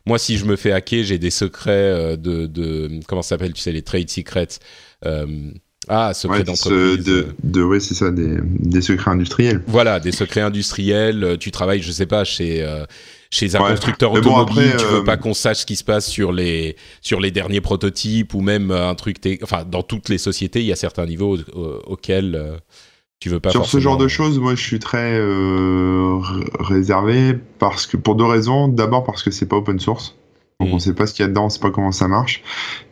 moi, 0.05 0.17
si 0.17 0.37
je 0.37 0.45
me 0.45 0.55
fais 0.55 0.71
hacker, 0.71 1.03
j'ai 1.03 1.17
des 1.17 1.29
secrets 1.29 2.15
de, 2.15 2.45
de 2.45 3.01
comment 3.07 3.21
ça 3.21 3.29
s'appelle, 3.29 3.51
tu 3.51 3.61
sais, 3.61 3.73
les 3.73 3.81
trade 3.81 4.09
secrets. 4.09 4.47
ah, 5.89 6.13
secrets 6.13 6.45
d'entreprise. 6.45 7.03
De, 7.03 7.27
de, 7.43 7.61
ouais, 7.61 7.81
c'est 7.81 7.93
ça, 7.93 8.09
des, 8.09 8.37
des, 8.41 8.81
secrets 8.81 9.11
industriels. 9.11 9.61
Voilà, 9.67 9.99
des 9.99 10.13
secrets 10.13 10.39
industriels. 10.39 11.35
Tu 11.37 11.51
travailles, 11.51 11.81
je 11.81 11.91
sais 11.91 12.05
pas, 12.05 12.23
chez 12.23 12.65
chez 13.35 13.55
un 13.55 13.59
constructeur 13.59 14.13
automobile, 14.13 14.75
tu 14.77 14.85
veux 14.85 14.99
euh, 14.99 15.03
pas 15.03 15.17
qu'on 15.17 15.33
sache 15.33 15.59
ce 15.59 15.65
qui 15.65 15.75
se 15.75 15.83
passe 15.83 16.07
sur 16.07 16.31
les 16.31 16.75
sur 17.01 17.19
les 17.19 17.31
derniers 17.31 17.61
prototypes 17.61 18.33
ou 18.33 18.41
même 18.41 18.71
euh, 18.71 18.89
un 18.89 18.95
truc. 18.95 19.17
Enfin, 19.43 19.65
dans 19.65 19.83
toutes 19.83 20.09
les 20.09 20.17
sociétés, 20.17 20.61
il 20.61 20.65
y 20.65 20.71
a 20.71 20.77
certains 20.77 21.05
niveaux 21.05 21.37
auxquels 21.85 22.35
euh, 22.35 22.57
tu 23.19 23.29
veux 23.29 23.39
pas. 23.39 23.51
Sur 23.51 23.65
ce 23.65 23.79
genre 23.79 23.97
de 23.97 24.07
choses, 24.07 24.39
moi, 24.39 24.55
je 24.55 24.61
suis 24.61 24.79
très 24.79 25.19
réservé 26.59 27.37
parce 27.59 27.85
que 27.87 27.97
pour 27.97 28.15
deux 28.15 28.25
raisons. 28.25 28.67
D'abord 28.69 29.03
parce 29.03 29.21
que 29.21 29.31
c'est 29.31 29.47
pas 29.47 29.57
open 29.57 29.79
source. 29.79 30.15
Donc 30.59 30.69
on 30.71 30.77
mm. 30.77 30.79
sait 30.79 30.93
pas 30.93 31.05
ce 31.05 31.13
qu'il 31.13 31.23
y 31.23 31.25
a 31.25 31.27
dedans, 31.27 31.45
on 31.45 31.49
sait 31.49 31.59
pas 31.59 31.71
comment 31.71 31.91
ça 31.91 32.07
marche. 32.07 32.41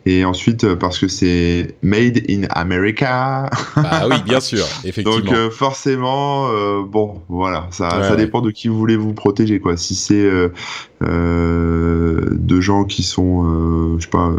Et 0.06 0.24
ensuite 0.26 0.64
euh, 0.64 0.76
parce 0.76 0.98
que 0.98 1.08
c'est 1.08 1.76
made 1.82 2.22
in 2.28 2.42
America. 2.50 3.48
Ah 3.76 4.06
oui, 4.08 4.16
bien 4.24 4.40
sûr, 4.40 4.66
effectivement. 4.84 5.18
Donc 5.18 5.32
euh, 5.32 5.50
forcément, 5.50 6.48
euh, 6.50 6.82
bon, 6.86 7.22
voilà, 7.30 7.68
ça, 7.70 7.88
ça 8.02 8.14
dépend 8.14 8.42
de 8.42 8.50
qui 8.50 8.68
vous 8.68 8.76
voulez 8.76 8.96
vous 8.96 9.14
protéger, 9.14 9.60
quoi. 9.60 9.78
Si 9.78 9.94
c'est 9.94 10.28
de 11.00 12.60
gens 12.60 12.84
qui 12.84 13.02
sont, 13.02 13.96
je 13.98 14.04
sais 14.04 14.10
pas, 14.10 14.30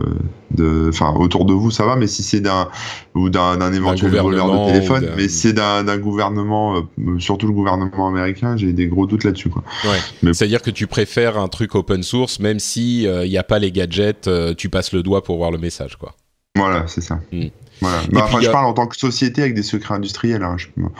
de, 0.51 0.89
enfin 0.89 1.13
autour 1.17 1.45
de 1.45 1.53
vous, 1.53 1.71
ça 1.71 1.85
va. 1.85 1.95
Mais 1.95 2.07
si 2.07 2.21
c'est 2.21 2.41
d'un 2.41 2.67
ou 3.15 3.29
d'un 3.29 3.73
éventuel 3.73 4.11
voleur 4.11 4.47
de 4.47 4.71
téléphone, 4.71 5.09
mais 5.17 5.27
c'est 5.27 5.53
d'un 5.53 5.97
gouvernement, 5.97 6.83
surtout 7.17 7.47
le 7.47 7.53
gouvernement 7.53 8.07
américain, 8.07 8.55
j'ai 8.55 8.71
des 8.71 8.85
gros 8.85 9.07
doutes 9.07 9.23
là-dessus, 9.23 9.49
quoi. 9.49 9.63
Ouais. 9.83 10.33
C'est-à-dire 10.33 10.61
que 10.61 10.71
tu 10.71 10.85
préfères 10.85 11.39
un 11.39 11.47
truc 11.47 11.73
open 11.73 12.03
source, 12.03 12.39
même 12.39 12.59
si 12.59 13.03
il 13.03 13.29
n'y 13.29 13.37
a 13.37 13.43
pas 13.43 13.57
les 13.57 13.71
gadgets, 13.71 14.29
tu 14.57 14.69
passes 14.69 14.93
le 14.93 15.01
doigt 15.01 15.23
pour 15.23 15.37
voir 15.37 15.49
le 15.49 15.54
message, 15.57 15.95
quoi. 15.97 16.15
Voilà, 16.55 16.85
c'est 16.87 17.01
ça. 17.01 17.19
Hmm. 17.31 17.47
Voilà. 17.81 18.01
Bah, 18.11 18.21
enfin, 18.23 18.39
je 18.41 18.49
parle 18.49 18.65
en 18.65 18.73
tant 18.73 18.87
que 18.87 18.95
société 18.95 19.41
avec 19.41 19.53
des 19.53 19.63
secrets 19.63 19.95
industriels. 19.95 20.43
Hein. 20.43 20.55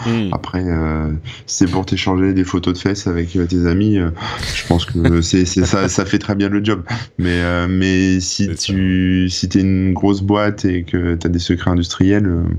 Hmm. 0.05 0.29
Après, 0.33 0.63
euh, 0.65 1.13
c'est 1.45 1.71
pour 1.71 1.85
t'échanger 1.85 2.33
des 2.33 2.43
photos 2.43 2.73
de 2.73 2.77
fesses 2.77 3.07
avec 3.07 3.33
euh, 3.37 3.45
tes 3.45 3.65
amis. 3.65 3.97
Euh, 3.97 4.09
je 4.53 4.67
pense 4.67 4.85
que 4.85 5.21
c'est, 5.21 5.45
ça, 5.45 5.87
ça 5.87 6.05
fait 6.05 6.19
très 6.19 6.35
bien 6.35 6.49
le 6.49 6.63
job. 6.63 6.83
Mais, 7.17 7.41
euh, 7.41 7.67
mais 7.69 8.19
si 8.19 8.53
tu 8.55 9.29
si 9.29 9.45
es 9.45 9.61
une 9.61 9.93
grosse 9.93 10.21
boîte 10.21 10.65
et 10.65 10.83
que 10.83 11.15
tu 11.15 11.25
as 11.25 11.29
des 11.29 11.39
secrets 11.39 11.71
industriels. 11.71 12.27
Hmm. 12.27 12.53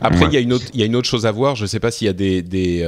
Après, 0.00 0.26
il 0.26 0.32
y, 0.32 0.36
a 0.36 0.40
une 0.40 0.52
autre, 0.52 0.66
y 0.74 0.82
a 0.82 0.86
une 0.86 0.96
autre 0.96 1.08
chose 1.08 1.26
à 1.26 1.30
voir. 1.30 1.54
Je 1.54 1.66
sais 1.66 1.80
pas 1.80 1.92
s'il 1.92 2.06
y 2.06 2.10
a 2.10 2.14
des, 2.14 2.42
des 2.42 2.84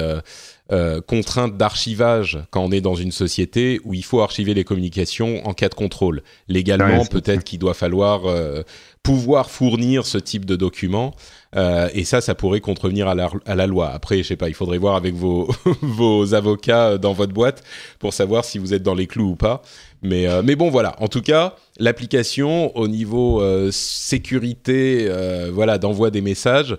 euh, 0.73 1.03
contraintes 1.03 1.59
d'archivage 1.59 2.39
quand 2.51 2.63
on 2.65 2.73
est 2.73 2.81
dans 2.81 2.95
une 2.95 3.13
société 3.13 3.83
où 3.85 3.93
il 3.93 4.03
faut 4.03 4.23
archiver 4.23 4.55
les 4.55 4.65
communications 4.65 5.47
en 5.47 5.53
cas 5.53 5.69
de 5.69 5.75
contrôle. 5.75 6.23
Légalement, 6.49 7.05
peut-être 7.05 7.45
qu'il 7.45 7.59
doit 7.59 7.75
falloir 7.75 8.25
euh, 8.25 8.63
pouvoir 9.03 9.51
fournir 9.51 10.07
ce 10.07 10.17
type 10.17 10.47
de 10.47 10.57
documents. 10.57 11.15
Euh, 11.55 11.91
et 11.93 12.05
ça, 12.05 12.23
ça 12.23 12.35
pourrait 12.35 12.61
contrevenir 12.61 13.09
à 13.09 13.15
la, 13.15 13.29
à 13.45 13.55
la, 13.55 13.67
loi. 13.67 13.91
Après, 13.91 14.17
je 14.23 14.23
sais 14.23 14.37
pas, 14.37 14.49
il 14.49 14.55
faudrait 14.55 14.79
voir 14.79 14.97
avec 14.97 15.15
vos, 15.15 15.51
vos 15.83 16.33
avocats 16.33 16.97
dans 16.97 17.13
votre 17.13 17.35
boîte 17.35 17.63
pour 17.99 18.15
savoir 18.15 18.47
si 18.47 18.57
vous 18.57 18.73
êtes 18.73 18.83
dans 18.83 18.95
les 18.95 19.07
clous 19.07 19.33
ou 19.33 19.37
pas. 19.37 19.61
Mais, 20.01 20.27
mais 20.43 20.57
bon, 20.57 20.71
voilà. 20.71 20.97
En 20.99 21.09
tout 21.09 21.23
cas, 21.23 21.57
l'application 21.79 22.75
au 22.75 22.89
niveau 22.89 23.43
sécurité, 23.71 25.11
voilà, 25.53 25.79
d'envoi 25.79 26.11
des 26.11 26.21
messages, 26.21 26.77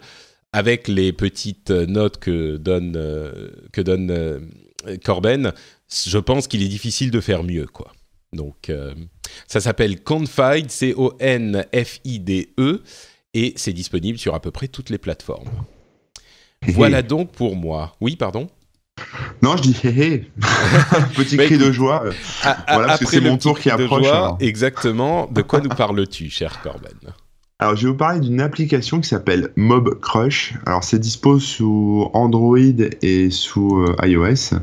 avec 0.56 0.88
les 0.88 1.12
petites 1.12 1.70
notes 1.70 2.18
que 2.18 2.56
donne, 2.56 2.94
euh, 2.96 3.50
que 3.74 3.82
donne 3.82 4.10
euh, 4.10 4.40
Corben, 5.04 5.52
je 5.90 6.18
pense 6.18 6.48
qu'il 6.48 6.64
est 6.64 6.70
difficile 6.70 7.12
de 7.12 7.20
faire 7.20 7.44
mieux, 7.44 7.66
quoi. 7.68 7.92
Donc, 8.32 8.70
euh, 8.70 8.96
ça 9.48 9.60
s'appelle 9.60 10.02
Confide, 10.02 10.72
C-O-N-F-I-D-E, 10.72 11.74
et 13.34 13.54
c'est 13.58 13.74
disponible 13.74 14.18
sur 14.18 14.34
à 14.34 14.42
peu 14.42 14.52
près 14.52 14.70
toutes 14.70 14.90
les 14.90 14.98
plateformes. 14.98 15.50
voilà 16.70 17.02
donc 17.02 17.34
pour 17.34 17.58
moi. 17.58 17.98
Oui, 18.00 18.16
pardon? 18.16 18.48
Non, 19.42 19.58
je 19.58 19.64
dis 19.64 19.78
hé 19.84 19.90
hé. 19.90 20.32
Petit 21.18 21.36
cri 21.36 21.58
de 21.58 21.70
joie. 21.74 22.06
voilà, 22.70 22.88
parce 22.88 23.02
que 23.02 23.08
c'est 23.08 23.20
mon 23.20 23.38
tour 23.38 23.60
qui 23.60 23.70
approche. 23.70 24.08
exactement. 24.40 25.28
De 25.28 25.42
quoi 25.42 25.60
nous 25.60 25.68
parles-tu, 25.68 26.30
cher 26.30 26.62
Corben? 26.62 27.14
Alors, 27.58 27.78
je 27.78 27.84
vais 27.84 27.92
vous 27.92 27.98
parler 27.98 28.20
d'une 28.20 28.42
application 28.42 29.00
qui 29.00 29.08
s'appelle 29.08 29.50
Mob 29.56 29.98
Crush. 30.02 30.56
Alors, 30.66 30.84
c'est 30.84 31.00
dispo 31.00 31.40
sous 31.40 32.10
Android 32.12 32.58
et 33.02 33.30
sous 33.30 33.80
euh, 33.80 33.96
iOS. 34.04 34.58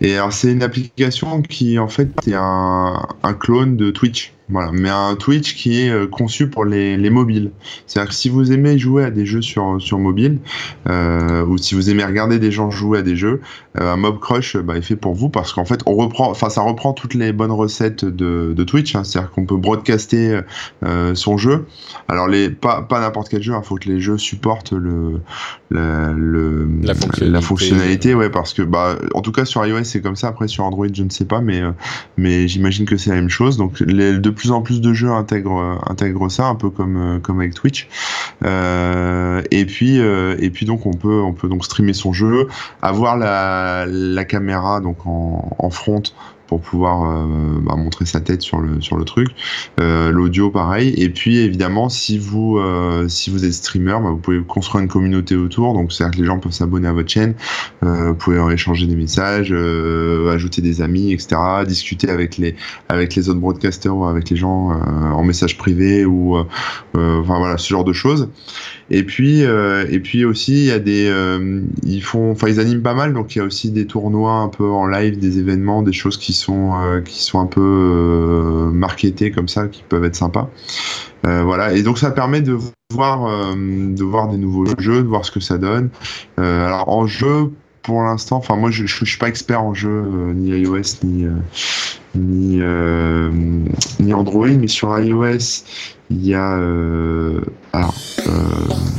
Et 0.00 0.14
alors, 0.14 0.32
c'est 0.32 0.52
une 0.52 0.62
application 0.62 1.42
qui, 1.42 1.80
en 1.80 1.88
fait, 1.88 2.10
est 2.28 2.34
un, 2.34 3.08
un 3.24 3.34
clone 3.34 3.76
de 3.76 3.90
Twitch. 3.90 4.34
Voilà, 4.50 4.70
mais 4.72 4.88
un 4.88 5.14
Twitch 5.14 5.54
qui 5.54 5.82
est 5.82 5.90
euh, 5.90 6.06
conçu 6.06 6.48
pour 6.48 6.64
les, 6.64 6.96
les 6.96 7.10
mobiles. 7.10 7.50
C'est-à-dire 7.86 8.08
que 8.08 8.14
si 8.14 8.30
vous 8.30 8.50
aimez 8.50 8.78
jouer 8.78 9.04
à 9.04 9.10
des 9.10 9.26
jeux 9.26 9.42
sur, 9.42 9.76
sur 9.78 9.98
mobile, 9.98 10.38
euh, 10.88 11.44
ou 11.44 11.58
si 11.58 11.74
vous 11.74 11.90
aimez 11.90 12.04
regarder 12.04 12.38
des 12.38 12.50
gens 12.50 12.70
jouer 12.70 13.00
à 13.00 13.02
des 13.02 13.14
jeux, 13.14 13.42
euh, 13.78 13.92
un 13.92 13.96
Mob 13.96 14.18
Crush 14.20 14.56
bah, 14.56 14.78
est 14.78 14.82
fait 14.82 14.96
pour 14.96 15.14
vous 15.14 15.28
parce 15.28 15.52
qu'en 15.52 15.66
fait, 15.66 15.80
on 15.84 15.94
reprend, 15.94 16.30
enfin, 16.30 16.48
ça 16.48 16.62
reprend 16.62 16.94
toutes 16.94 17.12
les 17.12 17.32
bonnes 17.34 17.52
recettes 17.52 18.06
de, 18.06 18.54
de 18.56 18.64
Twitch. 18.64 18.94
Hein, 18.94 19.04
C'est-à-dire 19.04 19.30
qu'on 19.30 19.44
peut 19.44 19.56
broadcaster 19.56 20.40
euh, 20.82 21.14
son 21.14 21.36
jeu. 21.36 21.66
Alors, 22.08 22.26
les, 22.26 22.48
pas, 22.48 22.80
pas 22.80 23.00
n'importe 23.00 23.28
quel 23.28 23.42
jeu, 23.42 23.52
il 23.52 23.56
hein, 23.56 23.62
faut 23.62 23.76
que 23.76 23.88
les 23.90 24.00
jeux 24.00 24.16
supportent 24.16 24.72
le, 24.72 25.20
la, 25.70 26.10
le, 26.16 26.66
la, 26.82 26.94
fonctionnalité. 26.94 27.28
la 27.30 27.40
fonctionnalité, 27.42 28.14
ouais, 28.14 28.30
parce 28.30 28.54
que, 28.54 28.62
bah, 28.62 28.96
en 29.12 29.20
tout 29.20 29.32
cas, 29.32 29.44
sur 29.44 29.66
iOS, 29.66 29.84
c'est 29.84 30.00
comme 30.00 30.16
ça. 30.16 30.28
Après, 30.28 30.48
sur 30.48 30.64
Android, 30.64 30.86
je 30.90 31.02
ne 31.02 31.10
sais 31.10 31.26
pas, 31.26 31.42
mais, 31.42 31.60
mais 32.16 32.48
j'imagine 32.48 32.86
que 32.86 32.96
c'est 32.96 33.10
la 33.10 33.16
même 33.16 33.28
chose. 33.28 33.58
Donc, 33.58 33.80
les 33.80 34.18
deux 34.18 34.32
plus 34.38 34.52
en 34.52 34.62
plus 34.62 34.80
de 34.80 34.94
jeux 34.94 35.10
intègrent, 35.10 36.30
ça, 36.30 36.46
un 36.46 36.54
peu 36.54 36.70
comme, 36.70 37.18
euh, 37.18 37.32
avec 37.32 37.54
Twitch. 37.54 37.88
Euh, 38.44 39.42
et 39.50 39.66
puis, 39.66 40.00
euh, 40.00 40.36
et 40.38 40.50
puis 40.50 40.64
donc 40.64 40.86
on 40.86 40.92
peut, 40.92 41.20
on 41.20 41.32
peut 41.32 41.48
donc 41.48 41.64
streamer 41.64 41.92
son 41.92 42.12
jeu, 42.12 42.48
avoir 42.80 43.16
la, 43.16 44.24
caméra 44.24 44.80
donc 44.80 44.98
en 45.06 45.70
front 45.70 46.02
pour 46.48 46.60
pouvoir 46.60 47.04
euh, 47.04 47.60
bah, 47.60 47.76
montrer 47.76 48.06
sa 48.06 48.20
tête 48.20 48.42
sur 48.42 48.58
le 48.58 48.80
sur 48.80 48.96
le 48.96 49.04
truc. 49.04 49.28
Euh, 49.78 50.10
l'audio 50.10 50.50
pareil. 50.50 50.94
Et 50.96 51.10
puis 51.10 51.38
évidemment, 51.38 51.88
si 51.88 52.18
vous 52.18 52.58
euh, 52.58 53.06
si 53.08 53.30
vous 53.30 53.44
êtes 53.44 53.52
streamer, 53.52 53.98
bah, 54.02 54.10
vous 54.10 54.16
pouvez 54.16 54.42
construire 54.42 54.82
une 54.82 54.88
communauté 54.88 55.36
autour. 55.36 55.74
Donc 55.74 55.92
c'est-à-dire 55.92 56.16
que 56.16 56.22
les 56.22 56.26
gens 56.26 56.38
peuvent 56.40 56.52
s'abonner 56.52 56.88
à 56.88 56.92
votre 56.92 57.10
chaîne. 57.10 57.34
vous 57.82 58.14
pouvez 58.14 58.38
échanger 58.52 58.86
des 58.86 58.96
messages, 58.96 59.52
ajouter 59.52 60.62
des 60.62 60.80
amis, 60.80 61.12
etc. 61.12 61.36
Discuter 61.66 62.10
avec 62.10 62.38
les 62.38 62.56
avec 62.88 63.14
les 63.14 63.28
autres 63.28 63.40
broadcasters 63.40 63.94
ou 63.94 64.06
avec 64.06 64.30
les 64.30 64.36
gens 64.36 64.70
en 64.70 65.22
message 65.22 65.58
privé 65.58 66.06
ou 66.06 66.36
enfin 66.94 67.38
voilà 67.38 67.58
ce 67.58 67.68
genre 67.68 67.84
de 67.84 67.92
choses. 67.92 68.30
Et 68.90 69.02
puis, 69.02 69.42
et 69.42 70.00
puis 70.00 70.24
aussi, 70.24 70.52
il 70.52 70.64
y 70.64 70.70
a 70.70 70.78
des, 70.78 71.12
ils 71.82 72.02
font, 72.02 72.30
enfin, 72.30 72.48
ils 72.48 72.58
animent 72.58 72.82
pas 72.82 72.94
mal, 72.94 73.12
donc 73.12 73.36
il 73.36 73.38
y 73.38 73.42
a 73.42 73.44
aussi 73.44 73.70
des 73.70 73.86
tournois 73.86 74.32
un 74.32 74.48
peu 74.48 74.64
en 74.64 74.86
live, 74.86 75.18
des 75.18 75.38
événements, 75.38 75.82
des 75.82 75.92
choses 75.92 76.16
qui 76.16 76.32
sont, 76.38 76.80
euh, 76.80 77.00
qui 77.00 77.22
sont 77.22 77.40
un 77.40 77.46
peu 77.46 78.70
marketées 78.72 79.30
comme 79.30 79.48
ça, 79.48 79.68
qui 79.68 79.82
peuvent 79.88 80.04
être 80.04 80.16
sympas. 80.16 80.48
voilà, 81.22 81.74
et 81.74 81.82
donc 81.82 81.98
ça 81.98 82.10
permet 82.10 82.40
de 82.40 82.56
voir, 82.90 83.54
de 83.56 84.04
voir 84.04 84.28
des 84.28 84.38
nouveaux 84.38 84.66
jeux, 84.78 85.02
de 85.02 85.08
voir 85.08 85.24
ce 85.24 85.30
que 85.30 85.40
ça 85.40 85.58
donne. 85.58 85.90
alors 86.36 86.88
en 86.88 87.06
jeu, 87.06 87.50
pour 87.82 88.02
l'instant, 88.02 88.36
enfin 88.36 88.56
moi 88.56 88.70
je, 88.70 88.86
je, 88.86 89.04
suis 89.04 89.18
pas 89.18 89.28
expert 89.28 89.62
en 89.62 89.74
jeu 89.74 90.04
ni 90.34 90.50
iOS 90.50 91.04
ni 91.04 91.26
ni 92.14 92.60
ni 94.00 94.14
Android, 94.14 94.48
mais 94.48 94.68
sur 94.68 94.98
iOS 94.98 95.64
il 96.10 96.26
y 96.26 96.34
a 96.34 96.58
alors 97.72 97.94
euh, 98.26 98.30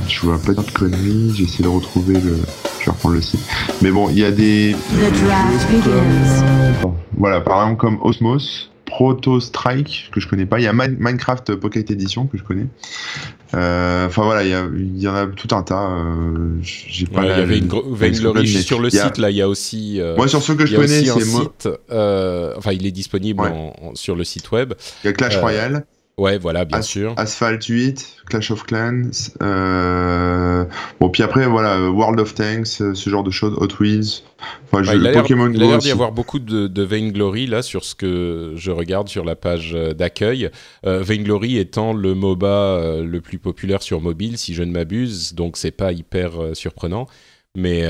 je 0.07 0.21
vois 0.21 0.39
pas 0.39 0.53
de 0.53 0.71
conneries, 0.71 1.33
j'essaie 1.35 1.63
de 1.63 1.67
retrouver 1.67 2.13
le. 2.15 2.37
Je 2.79 2.85
vais 2.85 2.91
reprendre 2.91 3.15
le 3.15 3.21
site. 3.21 3.41
Mais 3.81 3.91
bon, 3.91 4.09
il 4.09 4.19
y 4.19 4.25
a 4.25 4.31
des. 4.31 4.75
voilà, 7.17 7.41
par 7.41 7.61
exemple 7.61 7.81
comme 7.81 7.97
Osmos 8.01 8.69
Proto 8.85 9.39
Strike 9.39 10.09
que 10.11 10.19
je 10.19 10.27
connais 10.27 10.45
pas. 10.45 10.59
Il 10.59 10.63
y 10.63 10.67
a 10.67 10.73
Minecraft 10.73 11.55
Pocket 11.55 11.91
Edition 11.91 12.25
que 12.25 12.37
je 12.37 12.43
connais. 12.43 12.67
Euh, 13.55 14.07
enfin 14.07 14.23
voilà, 14.23 14.43
il 14.43 15.01
y, 15.01 15.07
en 15.07 15.15
a 15.15 15.25
tout 15.25 15.53
un 15.55 15.63
tas. 15.63 15.89
Euh, 15.89 16.57
j'ai 16.61 17.07
pas. 17.07 17.23
il 17.23 17.29
y 17.29 17.31
avait 17.31 17.57
une, 17.57 17.69
sur 18.61 18.79
le 18.79 18.89
site 18.89 19.17
là. 19.17 19.31
Il 19.31 19.37
y 19.37 19.41
a 19.41 19.49
aussi. 19.49 19.99
Moi 20.17 20.27
sur 20.27 20.41
ceux 20.41 20.55
que 20.55 20.65
je 20.65 20.75
connais, 20.75 21.03
c'est 21.03 21.21
site. 21.21 21.69
enfin, 21.89 22.71
il 22.71 22.85
est 22.85 22.91
disponible 22.91 23.41
sur 23.95 24.15
le 24.15 24.23
site 24.23 24.51
web. 24.51 24.73
Il 25.03 25.07
y 25.07 25.09
a 25.09 25.13
Clash 25.13 25.37
Royale. 25.37 25.85
Ouais, 26.19 26.37
voilà, 26.37 26.65
bien 26.65 26.81
sûr. 26.81 27.13
Asphalt 27.15 27.63
8, 27.63 28.17
Clash 28.25 28.51
of 28.51 28.65
Clans. 28.65 29.31
Euh... 29.41 30.65
Bon, 30.99 31.09
puis 31.09 31.23
après, 31.23 31.47
voilà, 31.47 31.89
World 31.89 32.19
of 32.19 32.35
Tanks, 32.35 32.81
euh, 32.81 32.93
ce 32.93 33.09
genre 33.09 33.23
de 33.23 33.31
choses, 33.31 33.55
Hot 33.57 33.69
Wheels. 33.79 34.23
Enfin, 34.65 34.83
je... 34.83 34.97
il 34.97 35.07
a 35.07 35.11
l'air 35.11 35.77
d'y 35.77 35.91
avoir 35.91 36.11
beaucoup 36.11 36.39
de, 36.39 36.67
de 36.67 36.83
Vainglory 36.83 37.47
là 37.47 37.61
sur 37.61 37.85
ce 37.85 37.95
que 37.95 38.51
je 38.57 38.69
regarde 38.69 39.07
sur 39.07 39.23
la 39.23 39.37
page 39.37 39.71
euh, 39.73 39.93
d'accueil. 39.93 40.49
Euh, 40.85 41.01
Vainglory 41.01 41.57
étant 41.57 41.93
le 41.93 42.13
MOBA 42.13 42.97
le 43.01 43.21
plus 43.21 43.39
populaire 43.39 43.81
sur 43.81 44.01
mobile, 44.01 44.37
si 44.37 44.53
je 44.53 44.63
ne 44.63 44.73
m'abuse, 44.73 45.33
donc 45.35 45.55
c'est 45.55 45.71
pas 45.71 45.93
hyper 45.93 46.31
surprenant. 46.53 47.07
Mais, 47.55 47.87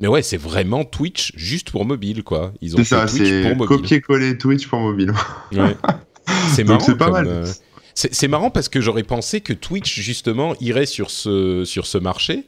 mais 0.00 0.06
ouais, 0.08 0.22
c'est 0.22 0.36
vraiment 0.36 0.84
Twitch 0.84 1.32
juste 1.34 1.70
pour 1.70 1.84
mobile, 1.86 2.22
quoi. 2.24 2.52
Ils 2.60 2.74
ont 2.74 2.78
c'est 2.78 2.84
ça, 2.84 3.08
c'est 3.08 3.56
copier-coller 3.58 4.36
Twitch 4.36 4.68
pour 4.68 4.80
mobile. 4.80 5.12
Ouais. 5.52 5.76
C'est 6.54 6.64
marrant. 6.64 6.80
C'est 6.80 6.96
pas 6.96 7.10
mal. 7.10 7.26
Euh, 7.26 7.46
c'est 7.94 8.28
marrant 8.28 8.50
parce 8.50 8.70
que 8.70 8.80
j'aurais 8.80 9.02
pensé 9.02 9.42
que 9.42 9.52
Twitch 9.52 10.00
justement 10.00 10.54
irait 10.60 10.86
sur 10.86 11.10
ce 11.10 11.64
sur 11.64 11.86
ce 11.86 11.98
marché. 11.98 12.46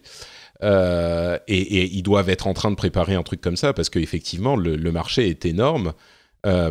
Euh, 0.62 1.38
et, 1.48 1.84
ils 1.84 2.02
doivent 2.02 2.30
être 2.30 2.46
en 2.46 2.54
train 2.54 2.70
de 2.70 2.76
préparer 2.76 3.14
un 3.14 3.22
truc 3.22 3.40
comme 3.40 3.56
ça 3.56 3.74
parce 3.74 3.90
qu'effectivement 3.90 4.56
le, 4.56 4.76
le 4.76 4.92
marché 4.92 5.28
est 5.28 5.44
énorme. 5.44 5.92
Euh, 6.46 6.70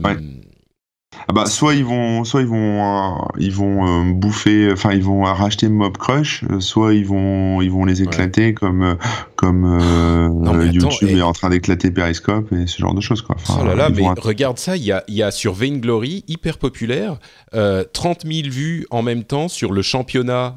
ah 1.28 1.34
bah 1.34 1.46
soit 1.46 1.76
ils 1.76 1.86
vont 1.86 2.24
soit 2.24 2.42
ils 2.42 2.48
vont 2.48 3.14
euh, 3.14 3.18
ils 3.40 3.54
vont 3.54 3.88
euh, 3.88 4.14
bouffer 4.14 4.72
enfin 4.72 4.94
ils 4.94 5.04
vont 5.04 5.24
racheter 5.24 5.70
Mob 5.70 5.98
Crush 5.98 6.44
euh, 6.50 6.60
soit 6.60 6.94
ils 6.94 7.06
vont 7.06 7.62
ils 7.62 7.72
vont 7.72 7.86
les 7.86 8.02
éclater 8.02 8.54
comme 8.54 8.98
comme 9.36 9.80
YouTube 10.72 11.10
est 11.10 11.22
en 11.22 11.34
train 11.34 11.50
d'éclater 11.50 11.92
Periscope 11.92 12.52
et 12.54 12.68
ce 12.68 12.82
genre 12.82 12.94
de 12.94 13.02
choses 13.02 13.22
quoi. 13.22 13.36
oh 13.50 13.66
là 13.66 13.76
là 13.76 13.90
mais 13.90 14.04
regarde 14.18 14.58
ça 14.58 14.76
il 14.76 14.84
y 14.84 14.92
a 14.92 15.04
y 15.08 15.24
a 15.24 15.32
sur 15.32 15.54
Vainglory 15.54 16.24
hyper 16.28 16.58
populaire 16.58 17.20
30 17.52 18.26
000 18.26 18.50
vues 18.50 18.86
en 18.90 19.02
même 19.02 19.24
temps 19.24 19.48
sur 19.48 19.72
le 19.72 19.82
championnat 19.82 20.56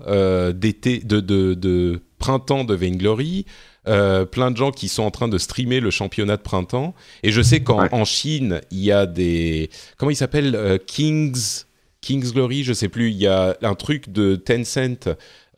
d'été 0.54 0.98
de, 0.98 1.20
de, 1.20 1.54
de 1.54 2.02
printemps 2.18 2.64
de 2.64 2.74
Vainglory 2.74 3.46
euh, 3.88 4.24
plein 4.24 4.50
de 4.50 4.56
gens 4.56 4.70
qui 4.70 4.88
sont 4.88 5.02
en 5.02 5.10
train 5.10 5.28
de 5.28 5.38
streamer 5.38 5.80
le 5.80 5.90
championnat 5.90 6.36
de 6.36 6.42
printemps. 6.42 6.94
Et 7.22 7.30
je 7.30 7.40
sais 7.40 7.60
qu'en 7.60 8.04
Chine, 8.04 8.60
il 8.70 8.80
y 8.80 8.92
a 8.92 9.06
des... 9.06 9.70
Comment 9.96 10.10
il 10.10 10.16
s'appelle 10.16 10.54
euh, 10.54 10.78
Kings... 10.78 11.64
King's 12.00 12.32
Glory, 12.32 12.62
je 12.62 12.72
sais 12.72 12.88
plus. 12.88 13.10
Il 13.10 13.16
y 13.16 13.26
a 13.26 13.56
un 13.62 13.74
truc 13.74 14.10
de 14.10 14.36
Tencent... 14.36 15.08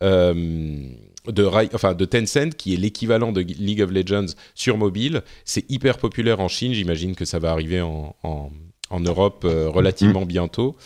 Euh, 0.03 0.35
de, 1.27 1.45
enfin, 1.75 1.93
de 1.93 2.05
Tencent, 2.07 2.55
qui 2.57 2.73
est 2.73 2.77
l'équivalent 2.77 3.33
de 3.33 3.41
League 3.41 3.83
of 3.83 3.91
Legends 3.91 4.33
sur 4.55 4.79
mobile. 4.79 5.23
C'est 5.45 5.71
hyper 5.71 5.99
populaire 5.99 6.41
en 6.41 6.49
Chine. 6.49 6.73
J'imagine 6.73 7.15
que 7.15 7.27
ça 7.27 7.39
va 7.39 7.51
arriver 7.51 7.83
en, 7.83 8.17
en, 8.23 9.01
Europe 9.01 9.45
relativement 9.45 10.23
mm. 10.23 10.29
bientôt. 10.29 10.77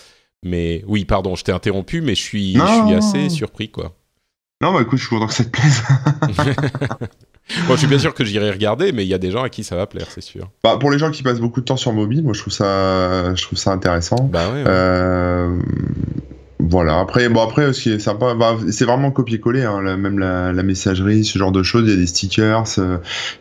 Mais 0.43 0.83
oui, 0.89 1.05
pardon, 1.05 1.37
je 1.37 1.45
t'ai 1.45 1.53
interrompu, 1.53 2.01
mais 2.01 2.17
je 2.17 2.23
suis, 2.23 2.55
je 2.55 2.59
suis 2.59 2.95
assez 2.95 3.29
surpris, 3.29 3.71
quoi. 3.71 3.95
Non, 4.61 4.73
bah 4.73 4.83
écoute, 4.83 4.99
je 4.99 5.07
suis 5.07 5.11
content 5.11 5.27
que 5.27 5.35
ça 5.35 5.45
te 5.45 5.51
plaise. 5.51 5.83
bon, 7.67 7.75
je 7.75 7.79
suis 7.79 7.87
bien 7.87 7.99
sûr 7.99 8.15
que 8.15 8.25
j'irai 8.25 8.51
regarder, 8.51 8.93
mais 8.93 9.05
il 9.05 9.09
y 9.09 9.15
a 9.15 9.19
des 9.19 9.31
gens 9.31 9.43
à 9.43 9.49
qui 9.49 9.65
ça 9.65 9.77
va 9.77 9.87
plaire, 9.87 10.07
c'est 10.11 10.23
sûr. 10.23 10.49
Bah, 10.63 10.77
pour 10.79 10.91
les 10.91 10.99
gens 10.99 11.11
qui 11.11 11.23
passent 11.23 11.41
beaucoup 11.41 11.61
de 11.61 11.65
temps 11.65 11.77
sur 11.77 11.93
mobile, 11.93 12.23
moi 12.23 12.33
je 12.33 12.41
trouve 12.41 12.53
ça, 12.53 13.35
je 13.35 13.43
trouve 13.43 13.59
ça 13.59 13.73
intéressant. 13.73 14.29
Bah 14.33 14.49
ouais. 14.51 14.65
Euh, 14.67 15.59
voilà. 16.69 17.01
Après, 17.01 17.29
bon 17.29 17.43
après, 17.43 17.73
ce 17.73 17.83
qui 17.83 17.91
est 17.91 17.99
sympa, 17.99 18.35
bah, 18.35 18.57
c'est 18.71 18.85
vraiment 18.85 19.11
copier-coller. 19.11 19.63
Hein, 19.63 19.97
même 19.97 20.19
la, 20.19 20.63
messagerie, 20.63 21.25
ce 21.25 21.39
genre 21.39 21.53
de 21.53 21.63
choses. 21.63 21.85
Il 21.87 21.91
y 21.91 21.93
a 21.93 21.97
des 21.97 22.07
stickers, 22.07 22.65
euh, 22.79 22.99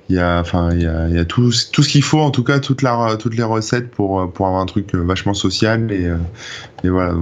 il 0.10 0.16
y 0.16 0.20
a, 0.20 0.40
enfin, 0.40 0.70
il 0.74 0.82
y 0.82 0.88
a, 0.88 1.08
il 1.08 1.16
y 1.16 1.20
a 1.20 1.26
tout, 1.26 1.52
tout 1.72 1.84
ce 1.84 1.90
qu'il 1.90 2.04
faut, 2.04 2.20
en 2.20 2.32
tout 2.32 2.44
cas, 2.44 2.60
toute 2.60 2.82
la, 2.82 3.16
toutes 3.20 3.36
les 3.36 3.44
recettes 3.44 3.92
pour 3.92 4.32
pour 4.34 4.48
avoir 4.48 4.62
un 4.62 4.66
truc 4.66 4.96
vachement 4.96 5.34
social 5.34 5.92
et, 5.92 6.10
et 6.84 6.90
voilà. 6.90 7.14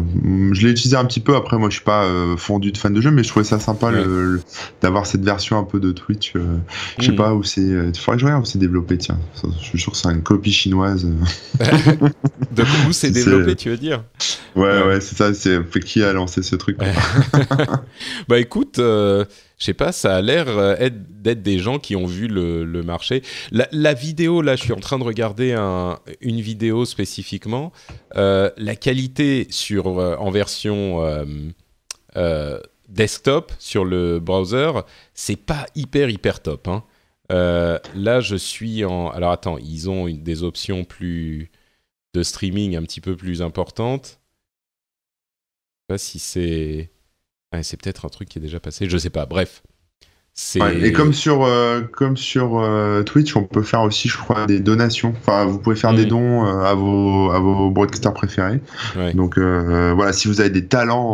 Je 0.51 0.65
l'ai 0.65 0.71
utilisé 0.71 0.95
un 0.95 1.05
petit 1.05 1.19
peu. 1.19 1.35
Après, 1.35 1.57
moi, 1.57 1.69
je 1.69 1.75
suis 1.75 1.83
pas 1.83 2.05
euh, 2.05 2.38
fondu 2.38 2.71
de 2.71 2.77
fan 2.77 2.93
de 2.93 3.01
jeu, 3.01 3.12
mais 3.12 3.23
je 3.23 3.29
trouvais 3.29 3.45
ça 3.45 3.59
sympa 3.59 3.91
le, 3.91 4.41
d'avoir 4.81 5.05
cette 5.05 5.23
version 5.23 5.57
un 5.57 5.63
peu 5.63 5.79
de 5.79 5.91
Twitch. 5.91 6.33
Euh, 6.35 6.57
je 6.97 7.05
sais 7.05 7.12
mhm. 7.12 7.17
pas 7.17 7.33
où 7.33 7.43
c'est. 7.43 7.62
Il 7.62 7.97
faudrait 7.97 8.15
que 8.15 8.21
je 8.21 8.25
regarde 8.25 8.43
où 8.43 8.45
c'est 8.45 8.59
développé. 8.59 8.97
Tiens, 8.97 9.19
je 9.59 9.63
suis 9.63 9.79
sûr 9.79 9.91
que 9.91 9.97
c'est 9.97 10.09
une 10.09 10.23
copie 10.23 10.53
chinoise. 10.53 11.05
de 11.59 12.63
où 12.89 12.93
c'est 12.93 13.12
développé, 13.12 13.55
tu 13.55 13.69
veux 13.69 13.77
dire? 13.77 14.03
Ouais, 14.55 14.83
ouais, 14.83 15.01
c'est 15.01 15.15
ça. 15.15 15.33
C'est 15.33 15.62
qui 15.89 16.04
a 16.04 16.13
lancé 16.13 16.43
ce 16.43 16.56
truc. 16.56 16.78
bah 18.28 18.39
écoute, 18.39 18.78
euh, 18.78 19.25
je 19.58 19.65
sais 19.65 19.73
pas, 19.73 19.91
ça 19.91 20.17
a 20.17 20.21
l'air 20.21 20.45
euh, 20.47 20.89
d'être 20.93 21.41
des 21.41 21.58
gens 21.58 21.80
qui 21.80 21.95
ont 21.95 22.06
vu 22.06 22.28
le, 22.28 22.84
marché. 22.84 23.23
La, 23.52 23.93
vidéo, 23.95 24.43
là, 24.43 24.56
je 24.56 24.62
suis 24.62 24.73
en 24.73 24.80
train 24.80 24.99
de 24.99 25.04
regarder 25.04 25.56
une 26.21 26.41
vidéo 26.41 26.86
spécifiquement. 26.86 27.73
Euh, 28.15 28.52
la 28.58 28.75
qualité 28.75 29.47
sur, 29.49 29.88
en 29.88 30.30
version 30.30 31.04
desktop 32.88 33.52
sur 33.58 33.84
le 33.84 34.19
browser, 34.19 34.71
c'est 35.15 35.38
pas 35.43 35.65
hyper 35.73 36.12
hyper 36.12 36.39
top. 36.39 36.67
Hein. 36.67 36.84
là, 37.30 38.19
je 38.21 38.36
suis 38.36 38.86
en. 38.86 39.10
Alors 39.10 39.32
attends, 39.32 39.58
ils 39.58 39.89
ont 39.89 40.08
des 40.08 40.43
options 40.43 40.84
plus 40.84 41.49
de 42.13 42.21
streaming 42.21 42.75
un 42.75 42.84
petit 42.84 43.02
peu 43.02 43.15
plus 43.15 43.41
importantes 43.41 44.18
pas 45.89 45.97
si 45.97 46.19
c'est. 46.19 46.91
c'est 47.62 47.82
peut-être 47.82 48.06
un 48.06 48.10
truc 48.10 48.30
qui 48.30 48.38
est 48.38 48.41
déjà 48.41 48.60
passé, 48.60 48.88
je 48.88 48.97
sais 48.97 49.10
pas. 49.10 49.25
Bref. 49.25 49.63
et 50.84 50.93
comme 50.93 51.13
sur, 51.13 51.43
euh, 51.43 51.82
comme 51.82 52.15
sur 52.15 52.60
euh, 52.60 53.02
Twitch, 53.02 53.36
on 53.36 53.43
peut 53.43 53.63
faire 53.63 53.82
aussi, 53.82 54.08
je 54.08 54.15
crois, 54.15 54.45
des 54.45 54.60
donations. 54.60 55.15
Enfin, 55.17 55.45
vous 55.45 55.58
pouvez 55.58 55.75
faire 55.75 55.93
des 55.95 56.06
mm. 56.06 56.10
dons 56.10 56.45
euh, 56.45 56.62
à 56.62 56.75
vos, 56.75 57.32
à 57.32 57.39
vos 57.39 57.71
broadcasters 57.71 58.13
préférés. 58.13 58.62
Donc 59.15 59.39
voilà, 59.39 60.13
si 60.13 60.28
vous 60.28 60.41
avez 60.41 60.52
des 60.52 60.67
talents 60.67 61.10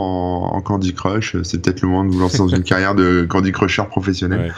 en, 0.53 0.61
Candy 0.61 0.93
Crush, 0.93 1.41
c'est 1.43 1.61
peut-être 1.61 1.81
le 1.81 1.87
moment 1.87 2.03
de 2.03 2.11
vous 2.11 2.19
lancer 2.19 2.39
dans 2.39 2.49
une 2.49 2.63
carrière 2.73 2.95
de 2.95 3.25
Candy 3.29 3.53
Crusher 3.53 3.85
professionnel. 3.89 4.53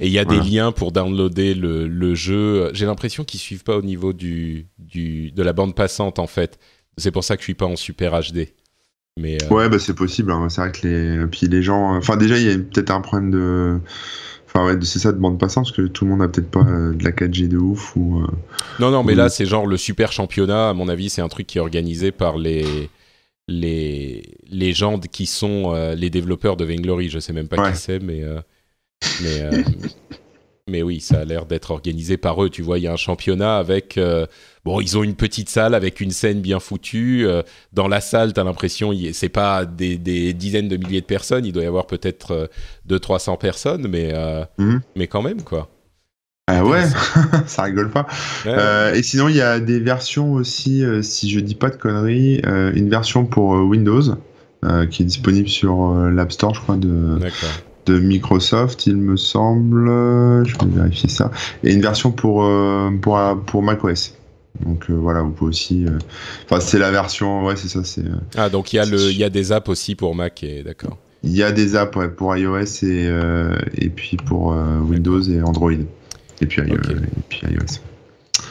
Et 0.00 0.06
il 0.06 0.12
y 0.12 0.18
a 0.18 0.26
des 0.26 0.38
liens 0.38 0.70
pour 0.70 0.92
downloader 0.92 1.54
le, 1.54 1.88
le 1.88 2.14
jeu. 2.14 2.70
J'ai 2.74 2.84
l'impression 2.84 3.24
qu'ils 3.24 3.40
suivent 3.40 3.64
pas 3.64 3.76
au 3.78 3.82
niveau 3.82 4.12
du, 4.12 4.66
du, 4.78 5.32
de 5.32 5.42
la 5.42 5.54
bande 5.54 5.74
passante, 5.74 6.18
en 6.18 6.26
fait. 6.26 6.58
C'est 6.98 7.10
pour 7.10 7.24
ça 7.24 7.36
que 7.36 7.40
je 7.40 7.46
suis 7.46 7.54
pas 7.54 7.64
en 7.64 7.76
super 7.76 8.12
HD. 8.20 8.48
Mais, 9.18 9.38
euh, 9.42 9.48
Ouais, 9.48 9.68
bah, 9.68 9.78
c'est 9.78 9.94
possible. 9.94 10.32
Hein. 10.32 10.48
C'est 10.48 10.60
vrai 10.60 10.72
que 10.72 10.86
les, 10.86 11.26
puis 11.26 11.46
les 11.48 11.62
gens. 11.62 11.96
Enfin, 11.96 12.16
déjà, 12.16 12.38
il 12.38 12.46
y 12.46 12.50
a 12.50 12.56
peut-être 12.56 12.90
un 12.90 13.00
problème 13.00 13.30
de. 13.30 13.78
Enfin, 14.46 14.66
ouais, 14.66 14.78
c'est 14.82 14.98
ça 14.98 15.12
de 15.12 15.18
bande 15.18 15.38
passante, 15.38 15.64
parce 15.64 15.76
que 15.76 15.86
tout 15.86 16.04
le 16.04 16.10
monde 16.10 16.20
n'a 16.20 16.28
peut-être 16.28 16.50
pas 16.50 16.60
euh, 16.60 16.92
de 16.92 17.04
la 17.04 17.10
4G 17.10 17.48
de 17.48 17.56
ouf. 17.56 17.96
Ou, 17.96 18.20
euh, 18.20 18.26
non, 18.80 18.90
non, 18.90 19.02
mais 19.02 19.14
là, 19.14 19.28
c'est 19.28 19.46
genre 19.46 19.66
le 19.66 19.76
super 19.76 20.12
championnat. 20.12 20.70
À 20.70 20.74
mon 20.74 20.88
avis, 20.88 21.10
c'est 21.10 21.22
un 21.22 21.28
truc 21.28 21.46
qui 21.46 21.58
est 21.58 21.60
organisé 21.60 22.12
par 22.12 22.38
les. 22.38 22.90
Les, 23.48 24.36
les 24.48 24.72
gens 24.72 25.00
qui 25.00 25.26
sont 25.26 25.74
les 25.96 26.10
développeurs 26.10 26.56
de 26.56 26.64
Vainglory, 26.64 27.10
je 27.10 27.18
sais 27.18 27.32
même 27.32 27.48
pas 27.48 27.72
qui 27.72 27.76
c'est, 27.76 27.98
mais, 27.98 28.22
mais, 29.20 29.50
mais 30.70 30.82
oui, 30.82 31.00
ça 31.00 31.20
a 31.20 31.24
l'air 31.24 31.46
d'être 31.46 31.70
organisé 31.70 32.16
par 32.16 32.42
eux. 32.42 32.50
Tu 32.50 32.62
vois, 32.62 32.78
il 32.78 32.82
y 32.82 32.86
a 32.86 32.92
un 32.92 32.96
championnat 32.96 33.56
avec 33.56 33.98
Bon, 34.64 34.80
ils 34.80 34.96
ont 34.96 35.02
une 35.02 35.16
petite 35.16 35.48
salle 35.48 35.74
avec 35.74 36.00
une 36.00 36.12
scène 36.12 36.40
bien 36.40 36.60
foutue. 36.60 37.26
Euh, 37.26 37.42
dans 37.72 37.88
la 37.88 38.00
salle, 38.00 38.32
tu 38.32 38.38
as 38.38 38.44
l'impression, 38.44 38.92
c'est 39.12 39.28
pas 39.28 39.64
des, 39.64 39.98
dizaines 40.34 40.68
de 40.68 40.76
milliers 40.76 41.00
de 41.00 41.06
personnes, 41.06 41.44
il 41.44 41.52
doit 41.52 41.64
y 41.64 41.66
avoir 41.66 41.88
peut-être 41.88 42.48
200-300 42.88 43.32
euh, 43.32 43.36
personnes, 43.36 43.88
mais, 43.88 44.12
euh, 44.14 44.44
mhm. 44.58 44.80
mais 44.94 45.08
quand 45.08 45.22
même, 45.22 45.42
quoi. 45.42 45.68
Ah 46.46 46.64
ouais, 46.64 46.82
ça 47.46 47.62
rigole 47.64 47.90
pas. 47.90 48.06
et 48.94 49.02
sinon, 49.02 49.28
il 49.28 49.36
y 49.36 49.40
a 49.40 49.58
des 49.58 49.80
versions 49.80 50.32
aussi, 50.32 50.84
si 51.02 51.30
je 51.30 51.40
dis 51.40 51.54
pas 51.54 51.70
de 51.70 51.76
conneries, 51.76 52.40
une 52.44 52.90
version 52.90 53.26
pour 53.26 53.50
Windows 53.50 54.02
qui 54.90 55.02
est 55.02 55.06
disponible 55.06 55.48
sur 55.48 55.92
l'App 55.94 56.32
Store, 56.32 56.54
je 56.54 56.60
crois, 56.60 56.76
de, 56.76 57.18
de 57.86 57.98
Microsoft, 57.98 58.86
il 58.86 58.96
me 58.96 59.16
semble. 59.16 59.86
Je 60.44 60.56
vais 60.58 60.70
vérifier 60.74 61.08
ça. 61.08 61.30
Et 61.64 61.72
une 61.72 61.82
version 61.82 62.12
pour, 62.12 62.48
pour, 63.00 63.18
pour 63.46 63.62
macOS. 63.62 64.14
Donc 64.60 64.90
euh, 64.90 64.94
voilà, 64.94 65.22
vous 65.22 65.30
pouvez 65.30 65.50
aussi. 65.50 65.86
Euh, 65.86 65.98
enfin, 66.44 66.60
c'est 66.60 66.78
la 66.78 66.90
version. 66.90 67.44
Ouais, 67.44 67.56
c'est 67.56 67.68
ça. 67.68 67.84
C'est. 67.84 68.04
Euh, 68.04 68.16
ah, 68.36 68.48
donc 68.48 68.72
il 68.72 68.76
y 68.76 68.78
a 68.78 68.84
le, 68.84 69.10
il 69.10 69.16
y 69.16 69.24
a 69.24 69.30
des 69.30 69.52
apps 69.52 69.68
aussi 69.68 69.94
pour 69.94 70.14
Mac 70.14 70.42
et 70.42 70.62
d'accord. 70.62 70.98
Il 71.22 71.34
y 71.34 71.42
a 71.42 71.52
des 71.52 71.76
apps 71.76 71.98
pour 72.16 72.36
iOS 72.36 72.82
et 72.82 73.08
et 73.78 73.88
puis 73.90 74.16
pour 74.16 74.56
Windows 74.88 75.22
et 75.22 75.40
Android 75.40 75.70
et 75.70 76.46
puis, 76.46 76.60
iOS. 76.60 77.78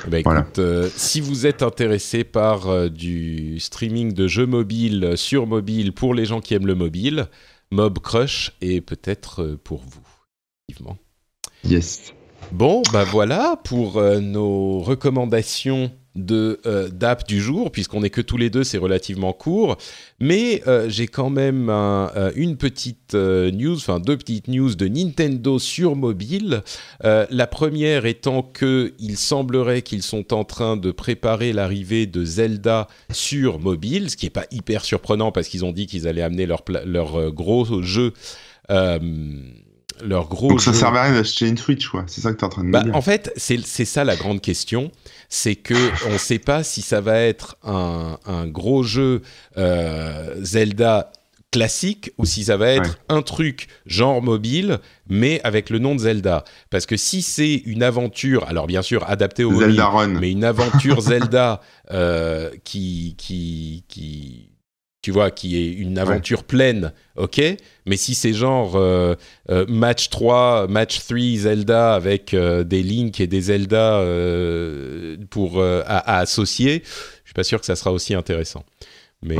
Eh 0.08 0.10
ben, 0.10 0.20
écoute, 0.20 0.62
si 0.96 1.20
vous 1.20 1.46
êtes 1.46 1.64
intéressé 1.64 2.24
par 2.24 2.90
du 2.90 3.60
streaming 3.60 4.14
de 4.14 4.26
jeux 4.28 4.46
mobiles 4.46 5.14
sur 5.18 5.48
mobile 5.48 5.92
pour 5.92 6.14
les 6.14 6.24
gens 6.24 6.40
qui 6.40 6.54
aiment 6.54 6.66
le 6.66 6.76
mobile, 6.76 7.28
Mob 7.72 8.00
Crush 8.00 8.52
est 8.62 8.82
peut-être 8.82 9.58
pour 9.64 9.80
vous, 9.80 10.06
effectivement. 10.68 10.98
Yes. 11.64 12.14
Bon, 12.52 12.82
bah 12.92 13.06
voilà 13.06 13.56
pour 13.64 13.98
euh, 13.98 14.20
nos 14.20 14.80
recommandations 14.80 15.92
de 16.16 16.60
euh, 16.66 16.90
d'app 16.90 17.28
du 17.28 17.40
jour, 17.40 17.72
puisqu'on 17.72 18.04
est 18.04 18.10
que 18.10 18.22
tous 18.22 18.38
les 18.38 18.50
deux, 18.50 18.64
c'est 18.64 18.78
relativement 18.78 19.34
court. 19.34 19.78
Mais 20.20 20.62
euh, 20.68 20.90
j'ai 20.90 21.08
quand 21.08 21.30
même 21.30 21.70
euh, 21.70 22.32
une 22.36 22.58
petite 22.58 23.14
news, 23.14 23.76
enfin 23.76 24.00
deux 24.00 24.18
petites 24.18 24.48
news 24.48 24.76
de 24.76 24.88
Nintendo 24.88 25.60
sur 25.60 25.96
mobile. 25.96 26.64
la 27.04 27.48
première 27.48 28.06
étant 28.06 28.42
que 28.42 28.94
il 29.00 29.18
semblerait 29.18 29.82
qu'ils 29.82 30.04
sont 30.04 30.34
en 30.34 30.44
train 30.44 30.78
de 30.78 30.92
préparer 30.92 31.54
l'arrivée 31.54 32.06
de 32.06 32.24
Zelda 32.26 32.88
sur 33.12 33.60
mobile, 33.60 34.10
ce 34.10 34.18
qui 34.18 34.26
n'est 34.26 34.32
pas 34.32 34.46
hyper 34.52 34.84
surprenant 34.86 35.32
parce 35.32 35.48
qu'ils 35.48 35.66
ont 35.66 35.72
dit 35.72 35.88
qu'ils 35.88 36.08
allaient 36.08 36.22
amener 36.22 36.46
leur, 36.46 36.64
leur 36.86 37.32
gros 37.32 37.82
jeu 37.82 38.14
leur 40.04 40.28
gros. 40.28 40.50
Donc 40.50 40.62
ça 40.62 40.74
servait 40.74 41.00
à 41.00 41.04
rien 41.04 41.14
d'acheter 41.14 41.48
une 41.48 41.58
Switch, 41.58 41.88
quoi. 41.88 42.04
C'est 42.08 42.22
ça 42.22 42.32
que 42.32 42.38
tu 42.38 42.42
es 42.42 42.46
en 42.46 42.50
train 42.50 42.62
de 42.62 42.68
me 42.68 42.74
bah, 42.74 42.84
dire. 42.84 42.96
En 42.96 43.02
fait, 43.02 43.32
c'est 43.36 43.86
ça 43.86 44.04
la 44.04 44.16
grande 44.16 44.42
question. 44.42 44.92
C'est 45.30 45.56
que 45.56 45.74
on 46.08 46.14
ne 46.14 46.18
sait 46.18 46.40
pas 46.40 46.64
si 46.64 46.82
ça 46.82 47.02
va 47.02 47.20
être 47.20 47.58
un, 47.64 48.18
un 48.26 48.48
gros 48.48 48.84
jeu 48.84 49.22
euh, 49.58 50.36
Zelda 50.42 51.12
classique 51.52 52.12
ou 52.18 52.26
si 52.26 52.46
ça 52.46 52.56
va 52.56 52.70
être 52.70 52.98
un 53.10 53.22
truc 53.22 53.68
genre 53.86 54.22
mobile 54.22 54.80
mais 55.10 55.42
avec 55.44 55.70
le 55.70 55.80
nom 55.80 55.96
de 55.96 56.00
Zelda 56.00 56.46
parce 56.70 56.86
que 56.86 56.96
si 56.96 57.22
c'est 57.22 57.56
une 57.66 57.84
aventure 57.84 58.48
alors 58.48 58.68
bien 58.68 58.82
sûr 58.82 59.04
adaptée 59.10 59.44
au 59.44 59.60
Zelda 59.60 59.90
mobile 59.90 60.18
mais 60.18 60.32
une 60.32 60.46
aventure 60.46 61.02
Zelda 61.02 61.60
euh, 61.92 62.52
qui 62.64 63.16
qui 63.18 63.84
qui 63.90 64.51
tu 65.02 65.10
vois, 65.12 65.32
qui 65.32 65.58
est 65.58 65.72
une 65.72 65.98
aventure 65.98 66.44
pleine, 66.44 66.94
ok. 67.16 67.42
Mais 67.88 67.98
si 67.98 68.14
c'est 68.14 68.34
genre 68.34 68.76
euh, 68.76 69.16
euh, 69.50 69.66
match 69.68 70.10
3, 70.10 70.68
match 70.68 71.00
3 71.00 71.18
Zelda 71.38 71.96
avec 71.96 72.36
euh, 72.36 72.64
des 72.64 72.84
Link 72.84 73.20
et 73.20 73.26
des 73.26 73.42
Zelda 73.42 74.06
pour, 75.32 75.64
à, 75.64 76.20
associer, 76.20 76.84
je 76.86 77.30
suis 77.30 77.34
pas 77.34 77.44
sûr 77.44 77.60
que 77.60 77.66
ça 77.66 77.76
sera 77.76 77.92
aussi 77.92 78.14
intéressant. 78.14 78.64
Mais, 79.24 79.38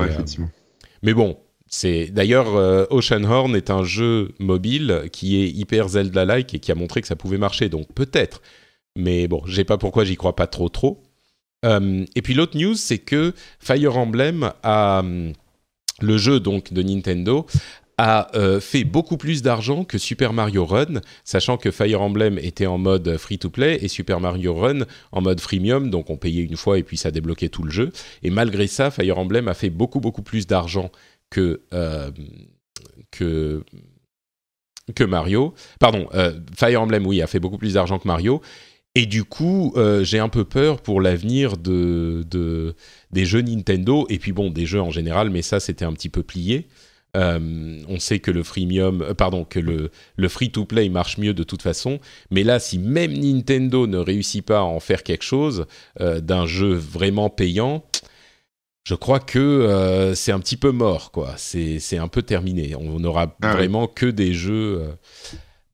mais 1.04 1.14
bon, 1.14 1.38
c'est 1.68 2.08
d'ailleurs 2.08 2.48
Oceanhorn 2.92 3.56
est 3.56 3.70
un 3.70 3.84
jeu 3.84 4.30
mobile 4.40 5.10
qui 5.12 5.44
est 5.44 5.50
hyper 5.50 5.90
Zelda-like 5.90 6.54
et 6.56 6.60
qui 6.60 6.72
a 6.72 6.76
montré 6.76 7.02
que 7.02 7.08
ça 7.08 7.16
pouvait 7.16 7.38
marcher, 7.38 7.70
donc 7.70 7.88
peut-être. 7.94 8.42
Mais 8.96 9.28
bon, 9.28 9.44
je 9.46 9.56
sais 9.56 9.64
pas 9.64 9.78
pourquoi 9.78 10.06
j'y 10.06 10.16
crois 10.16 10.36
pas 10.36 10.48
trop 10.48 10.70
trop. 10.70 11.04
et 11.64 12.22
puis 12.24 12.34
l'autre 12.34 12.58
news, 12.58 12.74
c'est 12.74 12.98
que 12.98 13.34
Fire 13.60 13.96
Emblem 13.96 14.52
a 14.64 15.04
le 16.04 16.18
jeu 16.18 16.40
donc 16.40 16.74
de 16.74 16.82
Nintendo 16.82 17.46
a 17.98 18.36
euh, 18.36 18.60
fait 18.60 18.84
beaucoup 18.84 19.18
plus 19.18 19.42
d'argent 19.42 19.84
que 19.84 19.98
Super 19.98 20.34
Mario 20.34 20.66
Run, 20.66 21.02
sachant 21.24 21.58
que 21.58 21.70
Fire 21.70 22.02
Emblem 22.02 22.40
était 22.40 22.66
en 22.66 22.78
mode 22.78 23.18
free-to-play 23.18 23.78
et 23.82 23.88
Super 23.88 24.20
Mario 24.20 24.56
Run 24.56 24.86
en 25.12 25.22
mode 25.22 25.40
freemium, 25.40 25.90
donc 25.90 26.10
on 26.10 26.18
payait 26.18 26.44
une 26.44 26.58
fois 26.58 26.80
et 26.80 26.84
puis 26.84 26.98
ça 26.98 27.12
débloquait 27.12 27.50
tout 27.50 27.64
le 27.64 27.70
jeu. 27.70 27.92
Et 28.24 28.32
malgré 28.32 28.68
ça, 28.68 28.90
Fire 28.90 29.20
Emblem 29.20 29.48
a 29.48 29.54
fait 29.54 29.70
beaucoup 29.70 30.00
beaucoup 30.00 30.24
plus 30.24 30.48
d'argent 30.48 30.90
que, 31.30 31.62
euh, 31.74 32.12
que 33.12 33.64
Mario. 35.04 35.54
Pardon, 35.80 36.08
euh, 36.14 36.34
Fire 36.56 36.82
Emblem, 36.82 37.06
oui, 37.06 37.22
a 37.22 37.28
fait 37.28 37.40
beaucoup 37.40 37.58
plus 37.58 37.74
d'argent 37.74 38.00
que 38.00 38.08
Mario. 38.08 38.42
Et 38.94 39.06
du 39.06 39.24
coup, 39.24 39.74
euh, 39.78 40.04
j'ai 40.04 40.20
un 40.20 40.28
peu 40.28 40.44
peur 40.44 40.82
pour 40.82 41.00
l'avenir 41.00 41.56
de, 41.58 42.76
des 43.14 43.26
jeux 43.26 43.42
Nintendo, 43.42 44.06
et 44.10 44.20
puis 44.20 44.32
bon, 44.32 44.50
des 44.50 44.66
jeux 44.66 44.82
en 44.82 44.92
général, 44.92 45.30
mais 45.30 45.42
ça, 45.42 45.60
c'était 45.60 45.86
un 45.86 45.94
petit 45.94 46.10
peu 46.10 46.24
plié. 46.24 46.68
Euh, 47.18 47.82
on 47.90 48.00
sait 48.00 48.20
que 48.20 48.32
le 48.32 48.42
freemium, 48.42 49.02
euh, 49.02 49.14
pardon, 49.14 49.44
que 49.44 49.60
le, 49.60 49.92
le 50.16 50.30
free-to-play 50.30 50.88
marche 50.88 51.18
mieux 51.18 51.34
de 51.34 51.44
toute 51.44 51.62
façon, 51.62 52.00
mais 52.30 52.44
là, 52.44 52.60
si 52.60 52.80
même 52.80 53.14
Nintendo 53.14 53.86
ne 53.86 53.98
réussit 53.98 54.46
pas 54.46 54.60
à 54.60 54.64
en 54.64 54.80
faire 54.80 55.04
quelque 55.04 55.24
chose 55.24 55.66
d'un 56.00 56.46
jeu 56.46 56.74
vraiment 56.74 57.30
payant, 57.30 57.84
je 58.84 58.96
crois 58.96 59.20
que 59.20 60.14
c'est 60.16 60.32
un 60.32 60.40
petit 60.40 60.58
peu 60.58 60.72
mort, 60.72 61.12
quoi. 61.12 61.36
C'est 61.38 61.98
un 61.98 62.08
peu 62.08 62.22
terminé. 62.24 62.76
On 62.76 63.00
n'aura 63.00 63.36
ah 63.42 63.54
vraiment 63.54 63.88
que 63.88 64.08
des 64.08 64.34
jeux 64.34 64.82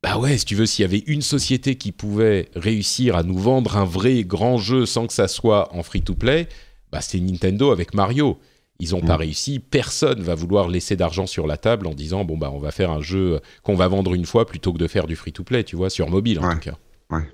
bah 0.02 0.16
ouais, 0.16 0.38
si 0.38 0.44
tu 0.44 0.54
veux, 0.54 0.66
s'il 0.66 0.84
y 0.84 0.86
avait 0.86 1.02
une 1.06 1.22
société 1.22 1.74
qui 1.74 1.90
pouvait 1.90 2.48
réussir 2.54 3.16
à 3.16 3.24
nous 3.24 3.38
vendre 3.38 3.76
un 3.76 3.84
vrai 3.84 4.22
grand 4.22 4.56
jeu 4.56 4.86
sans 4.86 5.08
que 5.08 5.12
ça 5.12 5.26
soit 5.26 5.74
en 5.74 5.82
free-to-play, 5.82 6.48
bah 6.92 7.00
c'est 7.00 7.20
Nintendo 7.20 7.70
avec 7.70 7.94
Mario. 7.94 8.38
Ils 8.80 8.90
n'ont 8.90 9.00
pas 9.00 9.16
mm. 9.16 9.20
réussi. 9.20 9.58
Personne 9.58 10.22
va 10.22 10.34
vouloir 10.34 10.68
laisser 10.68 10.94
d'argent 10.94 11.26
sur 11.26 11.46
la 11.46 11.56
table 11.56 11.86
en 11.86 11.94
disant 11.94 12.24
bon 12.24 12.36
bah 12.36 12.50
on 12.52 12.58
va 12.58 12.70
faire 12.70 12.90
un 12.90 13.00
jeu 13.00 13.40
qu'on 13.62 13.74
va 13.74 13.88
vendre 13.88 14.14
une 14.14 14.26
fois 14.26 14.46
plutôt 14.46 14.72
que 14.72 14.78
de 14.78 14.86
faire 14.86 15.06
du 15.06 15.16
free-to-play, 15.16 15.64
tu 15.64 15.76
vois, 15.76 15.90
sur 15.90 16.08
mobile 16.08 16.38
en 16.38 16.52
tout 16.52 16.60
cas. 16.60 16.78
Ouais. 17.10 17.28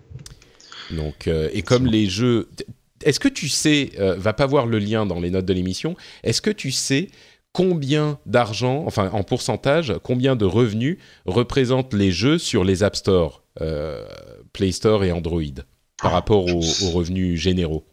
Donc 0.90 1.28
euh, 1.28 1.48
et 1.52 1.62
comme 1.62 1.86
les 1.86 2.06
jeux, 2.06 2.48
est-ce 3.04 3.20
que 3.20 3.28
tu 3.28 3.48
sais, 3.48 3.92
euh, 3.98 4.16
va 4.16 4.32
pas 4.32 4.46
voir 4.46 4.66
le 4.66 4.78
lien 4.78 5.06
dans 5.06 5.20
les 5.20 5.30
notes 5.30 5.46
de 5.46 5.52
l'émission. 5.52 5.96
Est-ce 6.22 6.40
que 6.40 6.50
tu 6.50 6.70
sais 6.70 7.08
combien 7.52 8.18
d'argent, 8.26 8.84
enfin 8.86 9.10
en 9.12 9.22
pourcentage, 9.22 9.94
combien 10.02 10.36
de 10.36 10.44
revenus 10.44 10.98
représentent 11.26 11.94
les 11.94 12.10
jeux 12.10 12.38
sur 12.38 12.64
les 12.64 12.82
App 12.82 12.96
Store, 12.96 13.44
euh, 13.60 14.04
Play 14.52 14.72
Store 14.72 15.04
et 15.04 15.12
Android 15.12 15.42
par 16.02 16.10
ah, 16.10 16.14
rapport 16.14 16.46
aux, 16.46 16.90
revenus 16.90 17.38
généraux? 17.40 17.86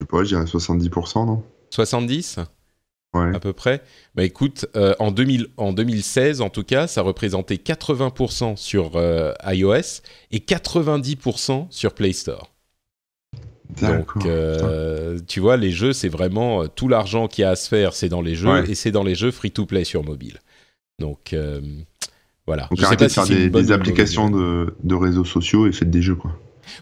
Sais 0.00 0.06
pas, 0.06 0.24
je 0.24 0.28
dirais 0.28 0.44
70%, 0.44 1.26
non? 1.26 1.42
70 1.70 2.38
Ouais. 3.14 3.34
À 3.34 3.38
peu 3.38 3.52
près. 3.52 3.80
Bah 4.16 4.24
écoute, 4.24 4.66
euh, 4.74 4.94
en, 4.98 5.12
2000, 5.12 5.46
en 5.56 5.72
2016, 5.72 6.40
en 6.40 6.50
tout 6.50 6.64
cas, 6.64 6.88
ça 6.88 7.00
représentait 7.02 7.56
80% 7.56 8.56
sur 8.56 8.96
euh, 8.96 9.32
iOS 9.46 10.02
et 10.32 10.38
90% 10.38 11.68
sur 11.70 11.94
Play 11.94 12.12
Store. 12.12 12.50
Donc, 13.80 14.26
euh, 14.26 15.18
tu 15.26 15.40
vois, 15.40 15.56
les 15.56 15.70
jeux, 15.70 15.92
c'est 15.92 16.08
vraiment 16.08 16.66
tout 16.66 16.88
l'argent 16.88 17.28
qu'il 17.28 17.42
y 17.42 17.44
a 17.44 17.50
à 17.50 17.56
se 17.56 17.68
faire, 17.68 17.94
c'est 17.94 18.08
dans 18.08 18.20
les 18.20 18.34
jeux 18.34 18.68
et 18.68 18.74
c'est 18.74 18.90
dans 18.90 19.04
les 19.04 19.14
jeux 19.14 19.30
free-to-play 19.30 19.84
sur 19.84 20.04
mobile. 20.04 20.38
Donc, 20.98 21.34
voilà. 22.46 22.66
Donc, 22.70 22.82
arrêtez 22.82 23.06
de 23.06 23.12
faire 23.12 23.26
des, 23.26 23.72
applications 23.72 24.28
de, 24.28 24.74
de, 24.82 24.94
réseaux 24.94 25.24
sociaux 25.24 25.66
et 25.66 25.72
faites 25.72 25.90
des 25.90 26.02
jeux, 26.02 26.16
quoi. 26.16 26.32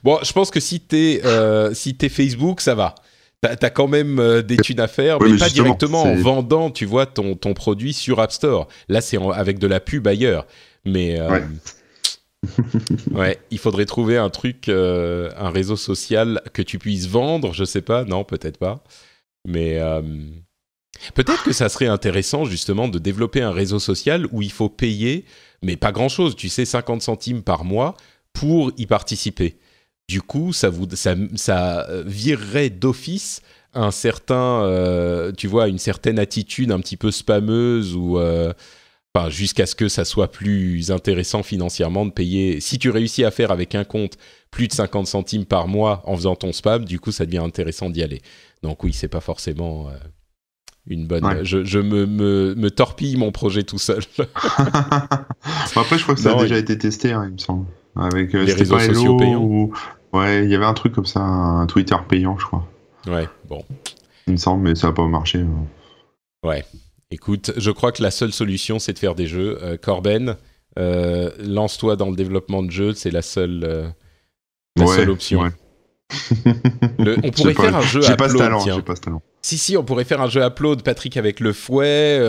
Bon, 0.02 0.18
je 0.22 0.32
pense 0.32 0.50
que 0.50 0.60
si 0.60 0.80
t'es 0.80 1.20
euh, 1.24 1.74
si 1.74 1.96
es 2.00 2.08
Facebook, 2.08 2.60
ça 2.60 2.74
va. 2.74 2.94
T'as 3.40 3.56
as 3.60 3.70
quand 3.70 3.88
même 3.88 4.42
des 4.42 4.56
thunes 4.56 4.78
à 4.78 4.86
faire, 4.86 5.20
mais, 5.20 5.36
pas 5.36 5.48
directement 5.48 6.04
en 6.04 6.14
vendant, 6.14 6.70
tu 6.70 6.86
vois, 6.86 7.06
ton, 7.06 7.34
ton 7.34 7.54
produit 7.54 7.92
sur 7.92 8.20
App 8.20 8.30
Store. 8.30 8.68
Là, 8.88 9.00
c'est 9.00 9.18
avec 9.34 9.58
de 9.58 9.66
la 9.66 9.80
pub 9.80 10.06
ailleurs. 10.06 10.46
Mais 10.84 11.18
ouais, 13.12 13.38
il 13.50 13.58
faudrait 13.58 13.86
trouver 13.86 14.16
un 14.16 14.30
truc, 14.30 14.68
euh, 14.68 15.30
un 15.36 15.50
réseau 15.50 15.76
social 15.76 16.42
que 16.52 16.62
tu 16.62 16.78
puisses 16.78 17.06
vendre. 17.06 17.52
Je 17.52 17.64
sais 17.64 17.82
pas, 17.82 18.04
non, 18.04 18.24
peut-être 18.24 18.58
pas. 18.58 18.82
Mais 19.46 19.78
euh, 19.78 20.02
peut-être 21.14 21.42
que 21.44 21.52
ça 21.52 21.68
serait 21.68 21.86
intéressant 21.86 22.44
justement 22.44 22.88
de 22.88 22.98
développer 22.98 23.42
un 23.42 23.52
réseau 23.52 23.78
social 23.78 24.26
où 24.32 24.42
il 24.42 24.52
faut 24.52 24.68
payer, 24.68 25.24
mais 25.62 25.76
pas 25.76 25.92
grand-chose. 25.92 26.36
Tu 26.36 26.48
sais, 26.48 26.64
50 26.64 27.02
centimes 27.02 27.42
par 27.42 27.64
mois 27.64 27.96
pour 28.32 28.72
y 28.76 28.86
participer. 28.86 29.56
Du 30.08 30.20
coup, 30.20 30.52
ça, 30.52 30.68
vous, 30.68 30.86
ça, 30.94 31.14
ça 31.36 31.86
virerait 32.04 32.70
d'office 32.70 33.40
un 33.74 33.90
certain, 33.90 34.62
euh, 34.64 35.32
tu 35.32 35.46
vois, 35.46 35.68
une 35.68 35.78
certaine 35.78 36.18
attitude 36.18 36.70
un 36.70 36.80
petit 36.80 36.98
peu 36.98 37.10
spammeuse 37.10 37.94
ou 37.94 38.18
jusqu'à 39.28 39.66
ce 39.66 39.74
que 39.74 39.88
ça 39.88 40.04
soit 40.04 40.30
plus 40.30 40.90
intéressant 40.90 41.42
financièrement 41.42 42.06
de 42.06 42.10
payer. 42.10 42.60
Si 42.60 42.78
tu 42.78 42.90
réussis 42.90 43.24
à 43.24 43.30
faire 43.30 43.50
avec 43.50 43.74
un 43.74 43.84
compte 43.84 44.16
plus 44.50 44.68
de 44.68 44.72
50 44.72 45.06
centimes 45.06 45.44
par 45.44 45.68
mois 45.68 46.02
en 46.06 46.16
faisant 46.16 46.34
ton 46.34 46.52
spam, 46.52 46.84
du 46.84 46.98
coup, 46.98 47.12
ça 47.12 47.26
devient 47.26 47.38
intéressant 47.38 47.90
d'y 47.90 48.02
aller. 48.02 48.22
Donc 48.62 48.82
oui, 48.84 48.92
c'est 48.92 49.08
pas 49.08 49.20
forcément 49.20 49.88
euh, 49.88 49.92
une 50.86 51.06
bonne. 51.06 51.44
Je, 51.44 51.78
me, 51.78 52.06
me, 52.06 52.70
torpille 52.70 53.16
mon 53.16 53.32
projet 53.32 53.64
tout 53.64 53.78
seul. 53.78 54.02
Après, 55.76 55.98
je 55.98 56.02
crois 56.02 56.14
que 56.14 56.20
ça 56.20 56.36
a 56.36 56.42
déjà 56.42 56.58
été 56.58 56.78
testé, 56.78 57.12
hein, 57.12 57.24
il 57.26 57.34
me 57.34 57.38
semble, 57.38 57.66
avec 57.96 58.34
euh, 58.34 58.44
les 58.44 58.52
réseaux 58.52 58.78
sociaux 58.78 59.16
payants. 59.16 59.70
Ouais, 60.12 60.44
il 60.44 60.50
y 60.50 60.54
avait 60.54 60.64
un 60.64 60.74
truc 60.74 60.94
comme 60.94 61.06
ça, 61.06 61.20
un 61.20 61.66
Twitter 61.66 61.96
payant, 62.08 62.36
je 62.38 62.46
crois. 62.46 62.66
Ouais, 63.06 63.28
bon. 63.48 63.64
Il 64.26 64.34
me 64.34 64.38
semble, 64.38 64.62
mais 64.62 64.74
ça 64.74 64.88
n'a 64.88 64.92
pas 64.92 65.06
marché. 65.06 65.40
Hein. 65.40 65.66
Ouais. 66.44 66.64
Écoute, 67.10 67.52
je 67.56 67.70
crois 67.70 67.92
que 67.92 68.02
la 68.02 68.10
seule 68.10 68.32
solution, 68.32 68.78
c'est 68.78 68.92
de 68.92 68.98
faire 68.98 69.14
des 69.14 69.26
jeux. 69.26 69.58
Euh, 69.62 69.76
Corben, 69.76 70.36
euh, 70.78 71.30
lance-toi 71.38 71.96
dans 71.96 72.08
le 72.08 72.16
développement 72.16 72.62
de 72.62 72.70
jeux, 72.70 72.94
c'est 72.94 73.10
la 73.10 73.22
seule, 73.22 73.64
euh, 73.64 73.88
la 74.76 74.86
seule 74.86 75.10
option. 75.10 75.42
on 76.46 77.30
pourrait 77.30 77.54
faire 77.54 77.76
un 77.76 77.80
jeu 77.82 78.02
ce 78.02 78.12
talent, 78.12 78.60
j'ai 78.60 78.82
pas 78.82 78.96
ce 78.96 79.00
talent. 79.02 79.22
Si, 79.44 79.58
si, 79.58 79.76
on 79.76 79.82
pourrait 79.82 80.04
faire 80.04 80.20
un 80.20 80.28
jeu 80.28 80.40
upload, 80.40 80.82
Patrick 80.82 81.16
avec 81.16 81.40
le 81.40 81.52
fouet, 81.52 82.20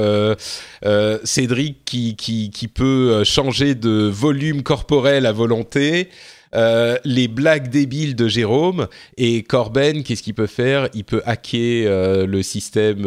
Cédric 1.24 1.86
qui, 1.86 2.16
qui, 2.16 2.50
qui, 2.50 2.68
peut 2.68 3.24
changer 3.24 3.76
de 3.76 4.10
volume 4.12 4.64
corporel 4.64 5.28
à 5.28 5.32
volonté, 5.32 6.10
les 6.54 7.28
blagues 7.28 7.70
débiles 7.70 8.16
de 8.16 8.28
Jérôme, 8.28 8.88
et 9.18 9.44
Corben, 9.44 10.02
qu'est-ce 10.04 10.24
qu'il 10.24 10.34
peut 10.34 10.48
faire? 10.48 10.90
Il 10.96 11.04
peut 11.04 11.22
hacker 11.26 12.26
le 12.26 12.42
système 12.42 13.04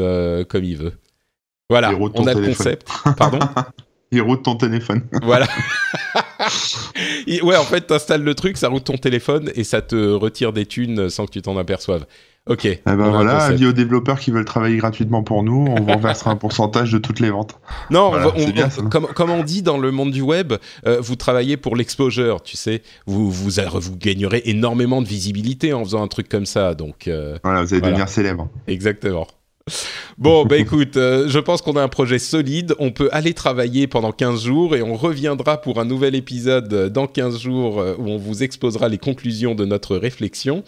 comme 0.49 0.63
il 0.63 0.77
veut. 0.77 0.93
Voilà, 1.69 1.93
on 1.97 2.27
a 2.27 2.35
le 2.35 2.47
concept. 2.47 2.89
Pardon? 3.17 3.41
Il 4.13 4.23
route 4.23 4.45
ton 4.45 4.55
téléphone. 4.57 5.03
voilà. 5.23 5.49
ouais, 7.27 7.57
en 7.57 7.65
fait, 7.65 7.89
tu 7.89 7.93
installes 7.93 8.23
le 8.23 8.35
truc, 8.37 8.57
ça 8.57 8.69
route 8.69 8.85
ton 8.85 8.97
téléphone 8.97 9.51
et 9.57 9.65
ça 9.65 9.83
te 9.83 10.13
retire 10.13 10.53
des 10.53 10.65
thunes 10.65 11.11
sans 11.11 11.27
que 11.27 11.33
tu 11.33 11.43
t'en 11.43 11.57
aperçoives. 11.57 12.07
Ok. 12.47 12.65
Eh 12.65 12.81
ben 12.85 12.95
voilà, 12.95 13.39
avis 13.43 13.67
aux 13.67 13.73
développeurs 13.73 14.21
qui 14.21 14.31
veulent 14.31 14.45
travailler 14.45 14.77
gratuitement 14.77 15.25
pour 15.25 15.43
nous, 15.43 15.67
on 15.69 15.83
vous 15.83 16.01
versera 16.01 16.31
un 16.31 16.37
pourcentage 16.37 16.93
de 16.93 16.99
toutes 16.99 17.19
les 17.19 17.31
ventes. 17.31 17.59
Non, 17.91 18.13
comme, 18.91 19.31
on 19.31 19.43
dit 19.43 19.63
dans 19.63 19.79
le 19.79 19.91
monde 19.91 20.13
du 20.13 20.23
web, 20.23 20.55
euh, 20.87 21.01
vous 21.01 21.17
travaillez 21.17 21.57
pour 21.57 21.75
l'exposure, 21.75 22.43
tu 22.43 22.57
sais. 22.57 22.83
Vous, 23.07 23.33
vous, 23.33 23.51
vous, 23.51 23.97
gagnerez 23.97 24.43
énormément 24.45 25.03
de 25.03 25.09
visibilité 25.09 25.73
en 25.73 25.85
faisant 25.85 26.03
un 26.03 26.09
truc 26.09 26.29
comme 26.29 26.47
ça. 26.47 26.75
Donc, 26.75 27.09
euh, 27.09 27.39
voilà, 27.43 27.63
vous 27.63 27.75
allez 27.75 27.83
devenir 27.83 28.09
célèbre. 28.09 28.49
Exactement. 28.69 29.27
Bon, 30.19 30.47
bah 30.47 30.57
écoute, 30.57 30.97
euh, 30.97 31.29
je 31.29 31.39
pense 31.39 31.61
qu'on 31.61 31.77
a 31.77 31.83
un 31.83 31.89
projet 31.89 32.19
solide. 32.19 32.75
On 32.79 32.91
peut 32.91 33.11
aller 33.13 33.35
travailler 33.35 33.87
pendant 33.87 34.13
15 34.13 34.45
jours 34.45 34.75
et 34.77 34.83
on 34.83 34.95
reviendra 34.95 35.61
pour 35.61 35.79
un 35.79 35.85
nouvel 35.85 36.15
épisode 36.15 36.91
dans 36.91 37.07
15 37.07 37.39
jours 37.39 37.81
euh, 37.81 37.95
où 37.99 38.09
on 38.09 38.17
vous 38.17 38.43
exposera 38.43 38.89
les 38.89 38.99
conclusions 38.99 39.55
de 39.55 39.65
notre 39.65 39.97
réflexion. 39.97 40.65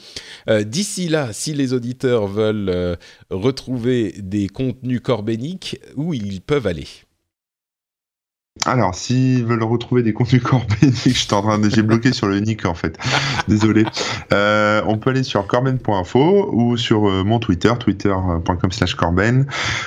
Euh, 0.50 0.64
d'ici 0.64 1.08
là, 1.08 1.32
si 1.32 1.54
les 1.54 1.72
auditeurs 1.72 2.26
veulent 2.26 2.98
retrouver 3.30 4.14
des 4.18 4.48
contenus 4.48 5.00
corbéniques, 5.00 5.80
où 5.96 6.12
ils 6.12 6.40
peuvent 6.40 6.66
aller? 6.66 6.87
Alors, 8.66 8.94
s'ils 8.94 9.44
veulent 9.44 9.62
retrouver 9.62 10.02
des 10.02 10.12
contenus 10.12 10.42
corbéniques, 10.42 10.96
je 11.06 11.34
en 11.34 11.42
train 11.42 11.58
de, 11.58 11.68
j'ai 11.70 11.82
bloqué 11.82 12.12
sur 12.12 12.26
le 12.26 12.40
nick 12.40 12.64
en 12.66 12.74
fait. 12.74 12.98
Désolé. 13.48 13.84
Euh, 14.32 14.82
on 14.86 14.98
peut 14.98 15.10
aller 15.10 15.22
sur 15.22 15.46
corben.info 15.46 16.50
ou 16.52 16.76
sur 16.76 17.08
euh, 17.08 17.24
mon 17.24 17.38
Twitter, 17.38 17.72
twitter.com/slash 17.78 18.94
corben, 18.94 19.46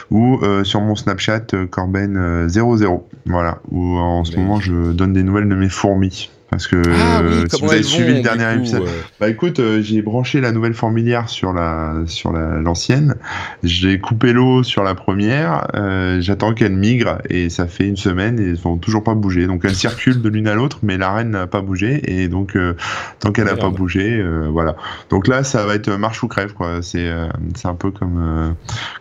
ou 0.09 0.39
euh, 0.41 0.63
sur 0.63 0.81
mon 0.81 0.95
Snapchat 0.95 1.47
corben00. 1.69 3.01
Voilà. 3.25 3.59
Où 3.71 3.97
en 3.97 4.23
ce 4.23 4.37
moment 4.37 4.59
je 4.59 4.91
donne 4.91 5.13
des 5.13 5.23
nouvelles 5.23 5.49
de 5.49 5.55
mes 5.55 5.69
fourmis. 5.69 6.29
Parce 6.51 6.67
que 6.67 6.81
ah 6.93 7.23
si 7.49 7.61
vous 7.61 7.71
avez 7.71 7.81
suivi 7.81 8.13
le 8.15 8.21
dernier 8.21 8.53
épisode, 8.53 8.83
bah 9.21 9.29
écoute, 9.29 9.61
euh, 9.61 9.81
j'ai 9.81 10.01
branché 10.01 10.41
la 10.41 10.51
nouvelle 10.51 10.73
fourmilière 10.73 11.29
sur 11.29 11.53
la 11.53 11.93
sur 12.07 12.33
l'ancienne. 12.33 13.15
j'ai 13.63 14.01
coupé 14.01 14.33
l'eau 14.33 14.61
sur 14.61 14.83
la 14.83 14.93
première. 14.93 15.67
Euh, 15.75 16.19
J'attends 16.19 16.53
qu'elle 16.53 16.75
migre 16.75 17.19
et 17.29 17.49
ça 17.49 17.67
fait 17.67 17.87
une 17.87 17.95
semaine 17.95 18.37
et 18.37 18.49
elles 18.49 18.57
vont 18.57 18.75
toujours 18.75 19.01
pas 19.01 19.13
bouger. 19.13 19.47
Donc 19.47 19.63
elles 19.63 19.75
circulent 19.75 20.21
de 20.21 20.27
l'une 20.27 20.49
à 20.49 20.53
l'autre, 20.53 20.79
mais 20.83 20.97
la 20.97 21.13
reine 21.13 21.29
n'a 21.29 21.47
pas 21.47 21.61
bougé 21.61 22.01
et 22.03 22.27
donc 22.27 22.57
euh, 22.57 22.75
tant 23.21 23.31
qu'elle 23.31 23.45
n'a 23.45 23.55
pas 23.55 23.69
bougé, 23.69 24.19
euh, 24.19 24.49
voilà. 24.51 24.75
Donc 25.09 25.29
là, 25.29 25.45
ça 25.45 25.65
va 25.65 25.75
être 25.75 25.89
marche 25.91 26.21
ou 26.21 26.27
crève 26.27 26.51
quoi. 26.51 26.81
C'est 26.81 27.09
c'est 27.55 27.69
un 27.69 27.75
peu 27.75 27.91
comme 27.91 28.55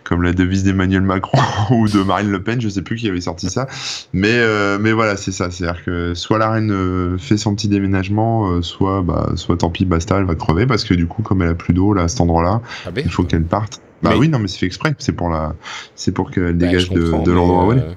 comme 0.05 0.23
la 0.23 0.31
devise 0.31 0.63
d'Emmanuel 0.63 1.01
Macron 1.01 1.41
ou 1.71 1.89
de 1.89 2.01
Marine 2.01 2.31
Le 2.31 2.41
Pen. 2.41 2.61
Je 2.61 2.69
sais 2.69 2.81
plus 2.81 2.95
qui 2.95 3.09
avait 3.09 3.19
sorti 3.19 3.49
ça, 3.49 3.67
mais 4.13 4.39
mais 4.79 4.93
voilà, 4.93 5.17
c'est 5.17 5.33
ça. 5.33 5.51
C'est-à-dire 5.51 5.83
que 5.83 6.13
soit 6.13 6.37
la 6.37 6.49
reine 6.49 7.17
fait 7.19 7.40
son 7.41 7.55
petit 7.55 7.67
déménagement, 7.67 8.51
euh, 8.51 8.61
soit, 8.61 9.01
bah, 9.01 9.31
soit 9.35 9.57
tant 9.57 9.69
pis, 9.69 9.85
basta, 9.85 10.17
elle 10.17 10.25
va 10.25 10.35
crever 10.35 10.65
parce 10.65 10.83
que 10.83 10.93
du 10.93 11.07
coup, 11.07 11.21
comme 11.21 11.41
elle 11.41 11.49
a 11.49 11.55
plus 11.55 11.73
d'eau 11.73 11.93
là 11.93 12.03
à 12.03 12.07
cet 12.07 12.21
endroit-là, 12.21 12.61
ah 12.85 12.91
ben. 12.91 13.03
il 13.05 13.11
faut 13.11 13.23
qu'elle 13.23 13.43
parte. 13.43 13.81
Bah 14.01 14.15
oui, 14.17 14.29
non, 14.29 14.39
mais 14.39 14.47
c'est 14.47 14.59
fait 14.59 14.65
exprès. 14.65 14.95
C'est 14.97 15.11
pour 15.11 15.29
la, 15.29 15.55
c'est 15.95 16.11
pour 16.11 16.31
qu'elle 16.31 16.53
bah, 16.53 16.67
dégage 16.67 16.89
de, 16.89 17.31
l'endroit 17.31 17.75
euh, 17.75 17.93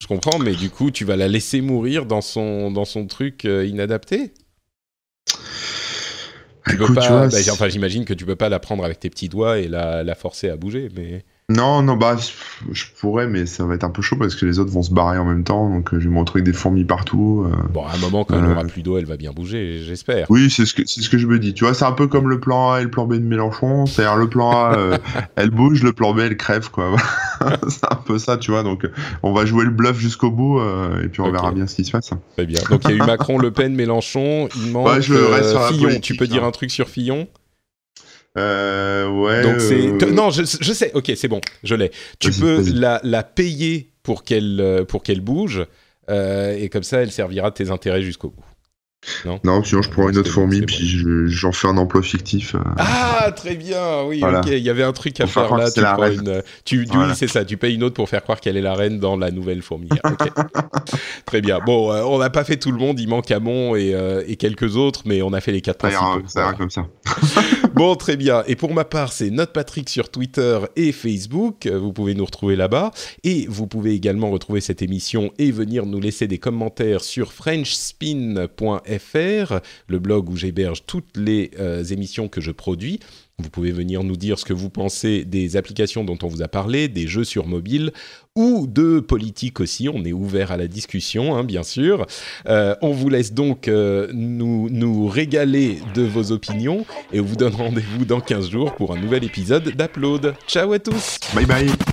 Je 0.00 0.06
comprends, 0.06 0.38
mais 0.38 0.54
du 0.54 0.70
coup, 0.70 0.90
tu 0.90 1.04
vas 1.04 1.16
la 1.16 1.28
laisser 1.28 1.60
mourir 1.60 2.06
dans 2.06 2.20
son, 2.20 2.70
dans 2.70 2.84
son 2.84 3.06
truc 3.06 3.44
euh, 3.44 3.64
inadapté? 3.64 4.32
Tu 6.68 6.76
peux 6.76 6.92
pas. 6.94 7.28
Bah, 7.28 7.38
enfin, 7.52 7.68
j'imagine 7.68 8.04
que 8.04 8.14
tu 8.14 8.24
peux 8.24 8.36
pas 8.36 8.48
la 8.48 8.58
prendre 8.58 8.84
avec 8.84 9.00
tes 9.00 9.10
petits 9.10 9.28
doigts 9.28 9.58
et 9.58 9.68
la, 9.68 10.02
la 10.02 10.14
forcer 10.14 10.48
à 10.48 10.56
bouger, 10.56 10.88
mais. 10.96 11.24
Non, 11.50 11.82
non, 11.82 11.96
bah, 11.96 12.16
je 12.70 12.84
pourrais, 13.00 13.26
mais 13.26 13.44
ça 13.44 13.64
va 13.64 13.74
être 13.74 13.82
un 13.82 13.90
peu 13.90 14.02
chaud 14.02 14.14
parce 14.16 14.36
que 14.36 14.46
les 14.46 14.60
autres 14.60 14.70
vont 14.70 14.84
se 14.84 14.94
barrer 14.94 15.18
en 15.18 15.24
même 15.24 15.42
temps, 15.42 15.68
donc 15.68 15.92
euh, 15.92 15.98
je 15.98 16.08
vais 16.08 16.14
me 16.14 16.20
retrouver 16.20 16.42
avec 16.42 16.52
des 16.52 16.56
fourmis 16.56 16.84
partout. 16.84 17.44
Euh. 17.44 17.56
bon, 17.72 17.84
à 17.84 17.94
un 17.94 17.98
moment, 17.98 18.24
quand 18.24 18.38
elle 18.38 18.52
aura 18.52 18.62
plus 18.64 18.82
d'eau, 18.82 18.98
elle 18.98 19.04
va 19.04 19.16
bien 19.16 19.32
bouger, 19.32 19.80
j'espère. 19.84 20.26
Oui, 20.30 20.48
c'est 20.48 20.64
ce 20.64 20.74
que 20.74 20.82
c'est 20.86 21.00
ce 21.00 21.10
que 21.10 21.18
je 21.18 21.26
me 21.26 21.40
dis. 21.40 21.52
Tu 21.52 21.64
vois, 21.64 21.74
c'est 21.74 21.84
un 21.84 21.92
peu 21.92 22.06
comme 22.06 22.28
le 22.28 22.38
plan 22.38 22.70
A 22.70 22.80
et 22.80 22.84
le 22.84 22.90
plan 22.90 23.04
B 23.06 23.14
de 23.14 23.18
Mélenchon. 23.18 23.86
C'est-à-dire 23.86 24.16
le 24.16 24.28
plan 24.28 24.52
A, 24.52 24.74
euh, 24.78 24.98
elle 25.34 25.50
bouge, 25.50 25.82
le 25.82 25.92
plan 25.92 26.14
B, 26.14 26.20
elle 26.20 26.36
crève, 26.36 26.70
quoi. 26.70 26.94
c'est 27.68 27.90
un 27.90 27.96
peu 27.96 28.18
ça, 28.18 28.36
tu 28.36 28.52
vois. 28.52 28.62
Donc, 28.62 28.86
on 29.24 29.32
va 29.32 29.44
jouer 29.44 29.64
le 29.64 29.72
bluff 29.72 29.98
jusqu'au 29.98 30.30
bout, 30.30 30.60
et 31.02 31.08
puis 31.08 31.20
on 31.20 31.32
verra 31.32 31.50
bien 31.50 31.66
ce 31.66 31.74
qui 31.74 31.84
se 31.84 31.90
passe. 31.90 32.10
Très 32.36 32.46
bien. 32.46 32.60
Donc, 32.70 32.82
il 32.84 32.90
y 32.90 32.92
a 32.92 32.96
eu 32.96 33.06
Macron, 33.06 33.38
Le 33.38 33.50
Pen, 33.50 33.74
Mélenchon. 33.74 34.48
Il 34.54 34.70
manque 34.70 35.00
Fillon. 35.00 35.98
Tu 36.00 36.14
peux 36.14 36.28
dire 36.28 36.44
hein. 36.44 36.48
un 36.48 36.52
truc 36.52 36.70
sur 36.70 36.88
Fillon? 36.88 37.26
Euh, 38.38 39.08
ouais. 39.08 39.42
Donc 39.42 39.60
c'est 39.60 39.88
euh, 39.88 40.12
non, 40.12 40.30
je, 40.30 40.42
je, 40.42 40.72
sais. 40.72 40.92
Ok, 40.94 41.12
c'est 41.16 41.28
bon, 41.28 41.40
je 41.64 41.74
l'ai. 41.74 41.90
Tu 42.18 42.30
peux 42.30 42.62
la, 42.72 43.00
la, 43.02 43.22
payer 43.22 43.90
pour 44.02 44.22
qu'elle 44.22 44.60
euh, 44.60 44.84
pour 44.84 45.02
qu'elle 45.02 45.20
bouge 45.20 45.66
euh, 46.10 46.56
et 46.56 46.68
comme 46.68 46.82
ça, 46.82 47.02
elle 47.02 47.10
servira 47.10 47.50
de 47.50 47.54
tes 47.54 47.70
intérêts 47.70 48.02
jusqu'au 48.02 48.30
bout. 48.30 48.44
Non, 49.24 49.40
non 49.44 49.64
sinon 49.64 49.80
je 49.80 49.90
prends 49.90 50.10
une 50.10 50.18
autre 50.18 50.30
fourmi, 50.30 50.60
puis 50.60 51.02
j'en 51.26 51.52
fais 51.52 51.68
un 51.68 51.78
emploi 51.78 52.02
fictif. 52.02 52.54
Euh. 52.54 52.58
Ah, 52.76 53.32
très 53.34 53.54
bien, 53.56 54.02
oui, 54.04 54.22
ok, 54.22 54.46
il 54.48 54.58
y 54.58 54.68
avait 54.68 54.82
un 54.82 54.92
truc 54.92 55.18
à 55.20 55.26
faire, 55.26 55.56
là. 55.56 55.70
Tu, 55.70 55.80
prends 55.80 56.10
une... 56.10 56.42
tu... 56.64 56.86
Oui, 56.92 57.06
c'est 57.14 57.26
ça, 57.26 57.44
tu 57.44 57.56
payes 57.56 57.76
une 57.76 57.82
autre 57.82 57.94
pour 57.94 58.10
faire 58.10 58.22
croire 58.22 58.40
qu'elle 58.40 58.58
est 58.58 58.62
la 58.62 58.74
reine 58.74 58.98
dans 58.98 59.16
la 59.16 59.30
nouvelle 59.30 59.62
fourmilière. 59.62 60.02
très 61.24 61.40
bien. 61.40 61.60
Bon, 61.64 61.90
euh, 61.90 62.02
on 62.02 62.18
n'a 62.18 62.28
pas 62.28 62.44
fait 62.44 62.58
tout 62.58 62.72
le 62.72 62.78
monde, 62.78 63.00
il 63.00 63.08
manque 63.08 63.30
Amon 63.30 63.74
et, 63.74 63.94
euh, 63.94 64.22
et 64.26 64.36
quelques 64.36 64.76
autres, 64.76 65.02
mais 65.06 65.22
on 65.22 65.32
a 65.32 65.40
fait 65.40 65.52
les 65.52 65.62
quatre 65.62 65.78
principaux. 65.78 66.26
Ça 66.26 66.52
comme 66.52 66.70
ça. 66.70 66.86
bon, 67.74 67.96
très 67.96 68.18
bien. 68.18 68.42
Et 68.46 68.56
pour 68.56 68.74
ma 68.74 68.84
part, 68.84 69.12
c'est 69.12 69.30
Note 69.30 69.52
Patrick 69.54 69.88
sur 69.88 70.10
Twitter 70.10 70.58
et 70.76 70.92
Facebook. 70.92 71.66
Vous 71.66 71.94
pouvez 71.94 72.14
nous 72.14 72.26
retrouver 72.26 72.54
là-bas. 72.54 72.90
Et 73.24 73.46
vous 73.48 73.66
pouvez 73.66 73.94
également 73.94 74.30
retrouver 74.30 74.60
cette 74.60 74.82
émission 74.82 75.32
et 75.38 75.50
venir 75.52 75.86
nous 75.86 76.00
laisser 76.00 76.26
des 76.26 76.38
commentaires 76.38 77.00
sur 77.00 77.32
frenchspin.fr 77.32 78.89
fr, 78.98 79.60
le 79.86 79.98
blog 79.98 80.28
où 80.30 80.36
j'héberge 80.36 80.84
toutes 80.86 81.16
les 81.16 81.50
euh, 81.58 81.84
émissions 81.84 82.28
que 82.28 82.40
je 82.40 82.50
produis. 82.50 83.00
Vous 83.38 83.50
pouvez 83.50 83.72
venir 83.72 84.04
nous 84.04 84.16
dire 84.16 84.38
ce 84.38 84.44
que 84.44 84.52
vous 84.52 84.70
pensez 84.70 85.24
des 85.24 85.56
applications 85.56 86.04
dont 86.04 86.18
on 86.22 86.28
vous 86.28 86.42
a 86.42 86.48
parlé, 86.48 86.88
des 86.88 87.06
jeux 87.06 87.24
sur 87.24 87.46
mobile 87.46 87.92
ou 88.36 88.66
de 88.66 89.00
politique 89.00 89.60
aussi. 89.60 89.88
On 89.88 90.04
est 90.04 90.12
ouvert 90.12 90.52
à 90.52 90.56
la 90.56 90.68
discussion, 90.68 91.36
hein, 91.36 91.44
bien 91.44 91.62
sûr. 91.62 92.06
Euh, 92.46 92.74
on 92.82 92.90
vous 92.90 93.08
laisse 93.08 93.32
donc 93.32 93.66
euh, 93.68 94.08
nous, 94.12 94.68
nous 94.70 95.08
régaler 95.08 95.78
de 95.94 96.02
vos 96.02 96.32
opinions 96.32 96.84
et 97.12 97.20
on 97.20 97.24
vous 97.24 97.36
donne 97.36 97.54
rendez-vous 97.54 98.04
dans 98.04 98.20
15 98.20 98.50
jours 98.50 98.74
pour 98.74 98.94
un 98.94 99.00
nouvel 99.00 99.24
épisode 99.24 99.74
d'Upload. 99.74 100.34
Ciao 100.46 100.72
à 100.72 100.78
tous 100.78 101.18
Bye 101.34 101.46
bye 101.46 101.89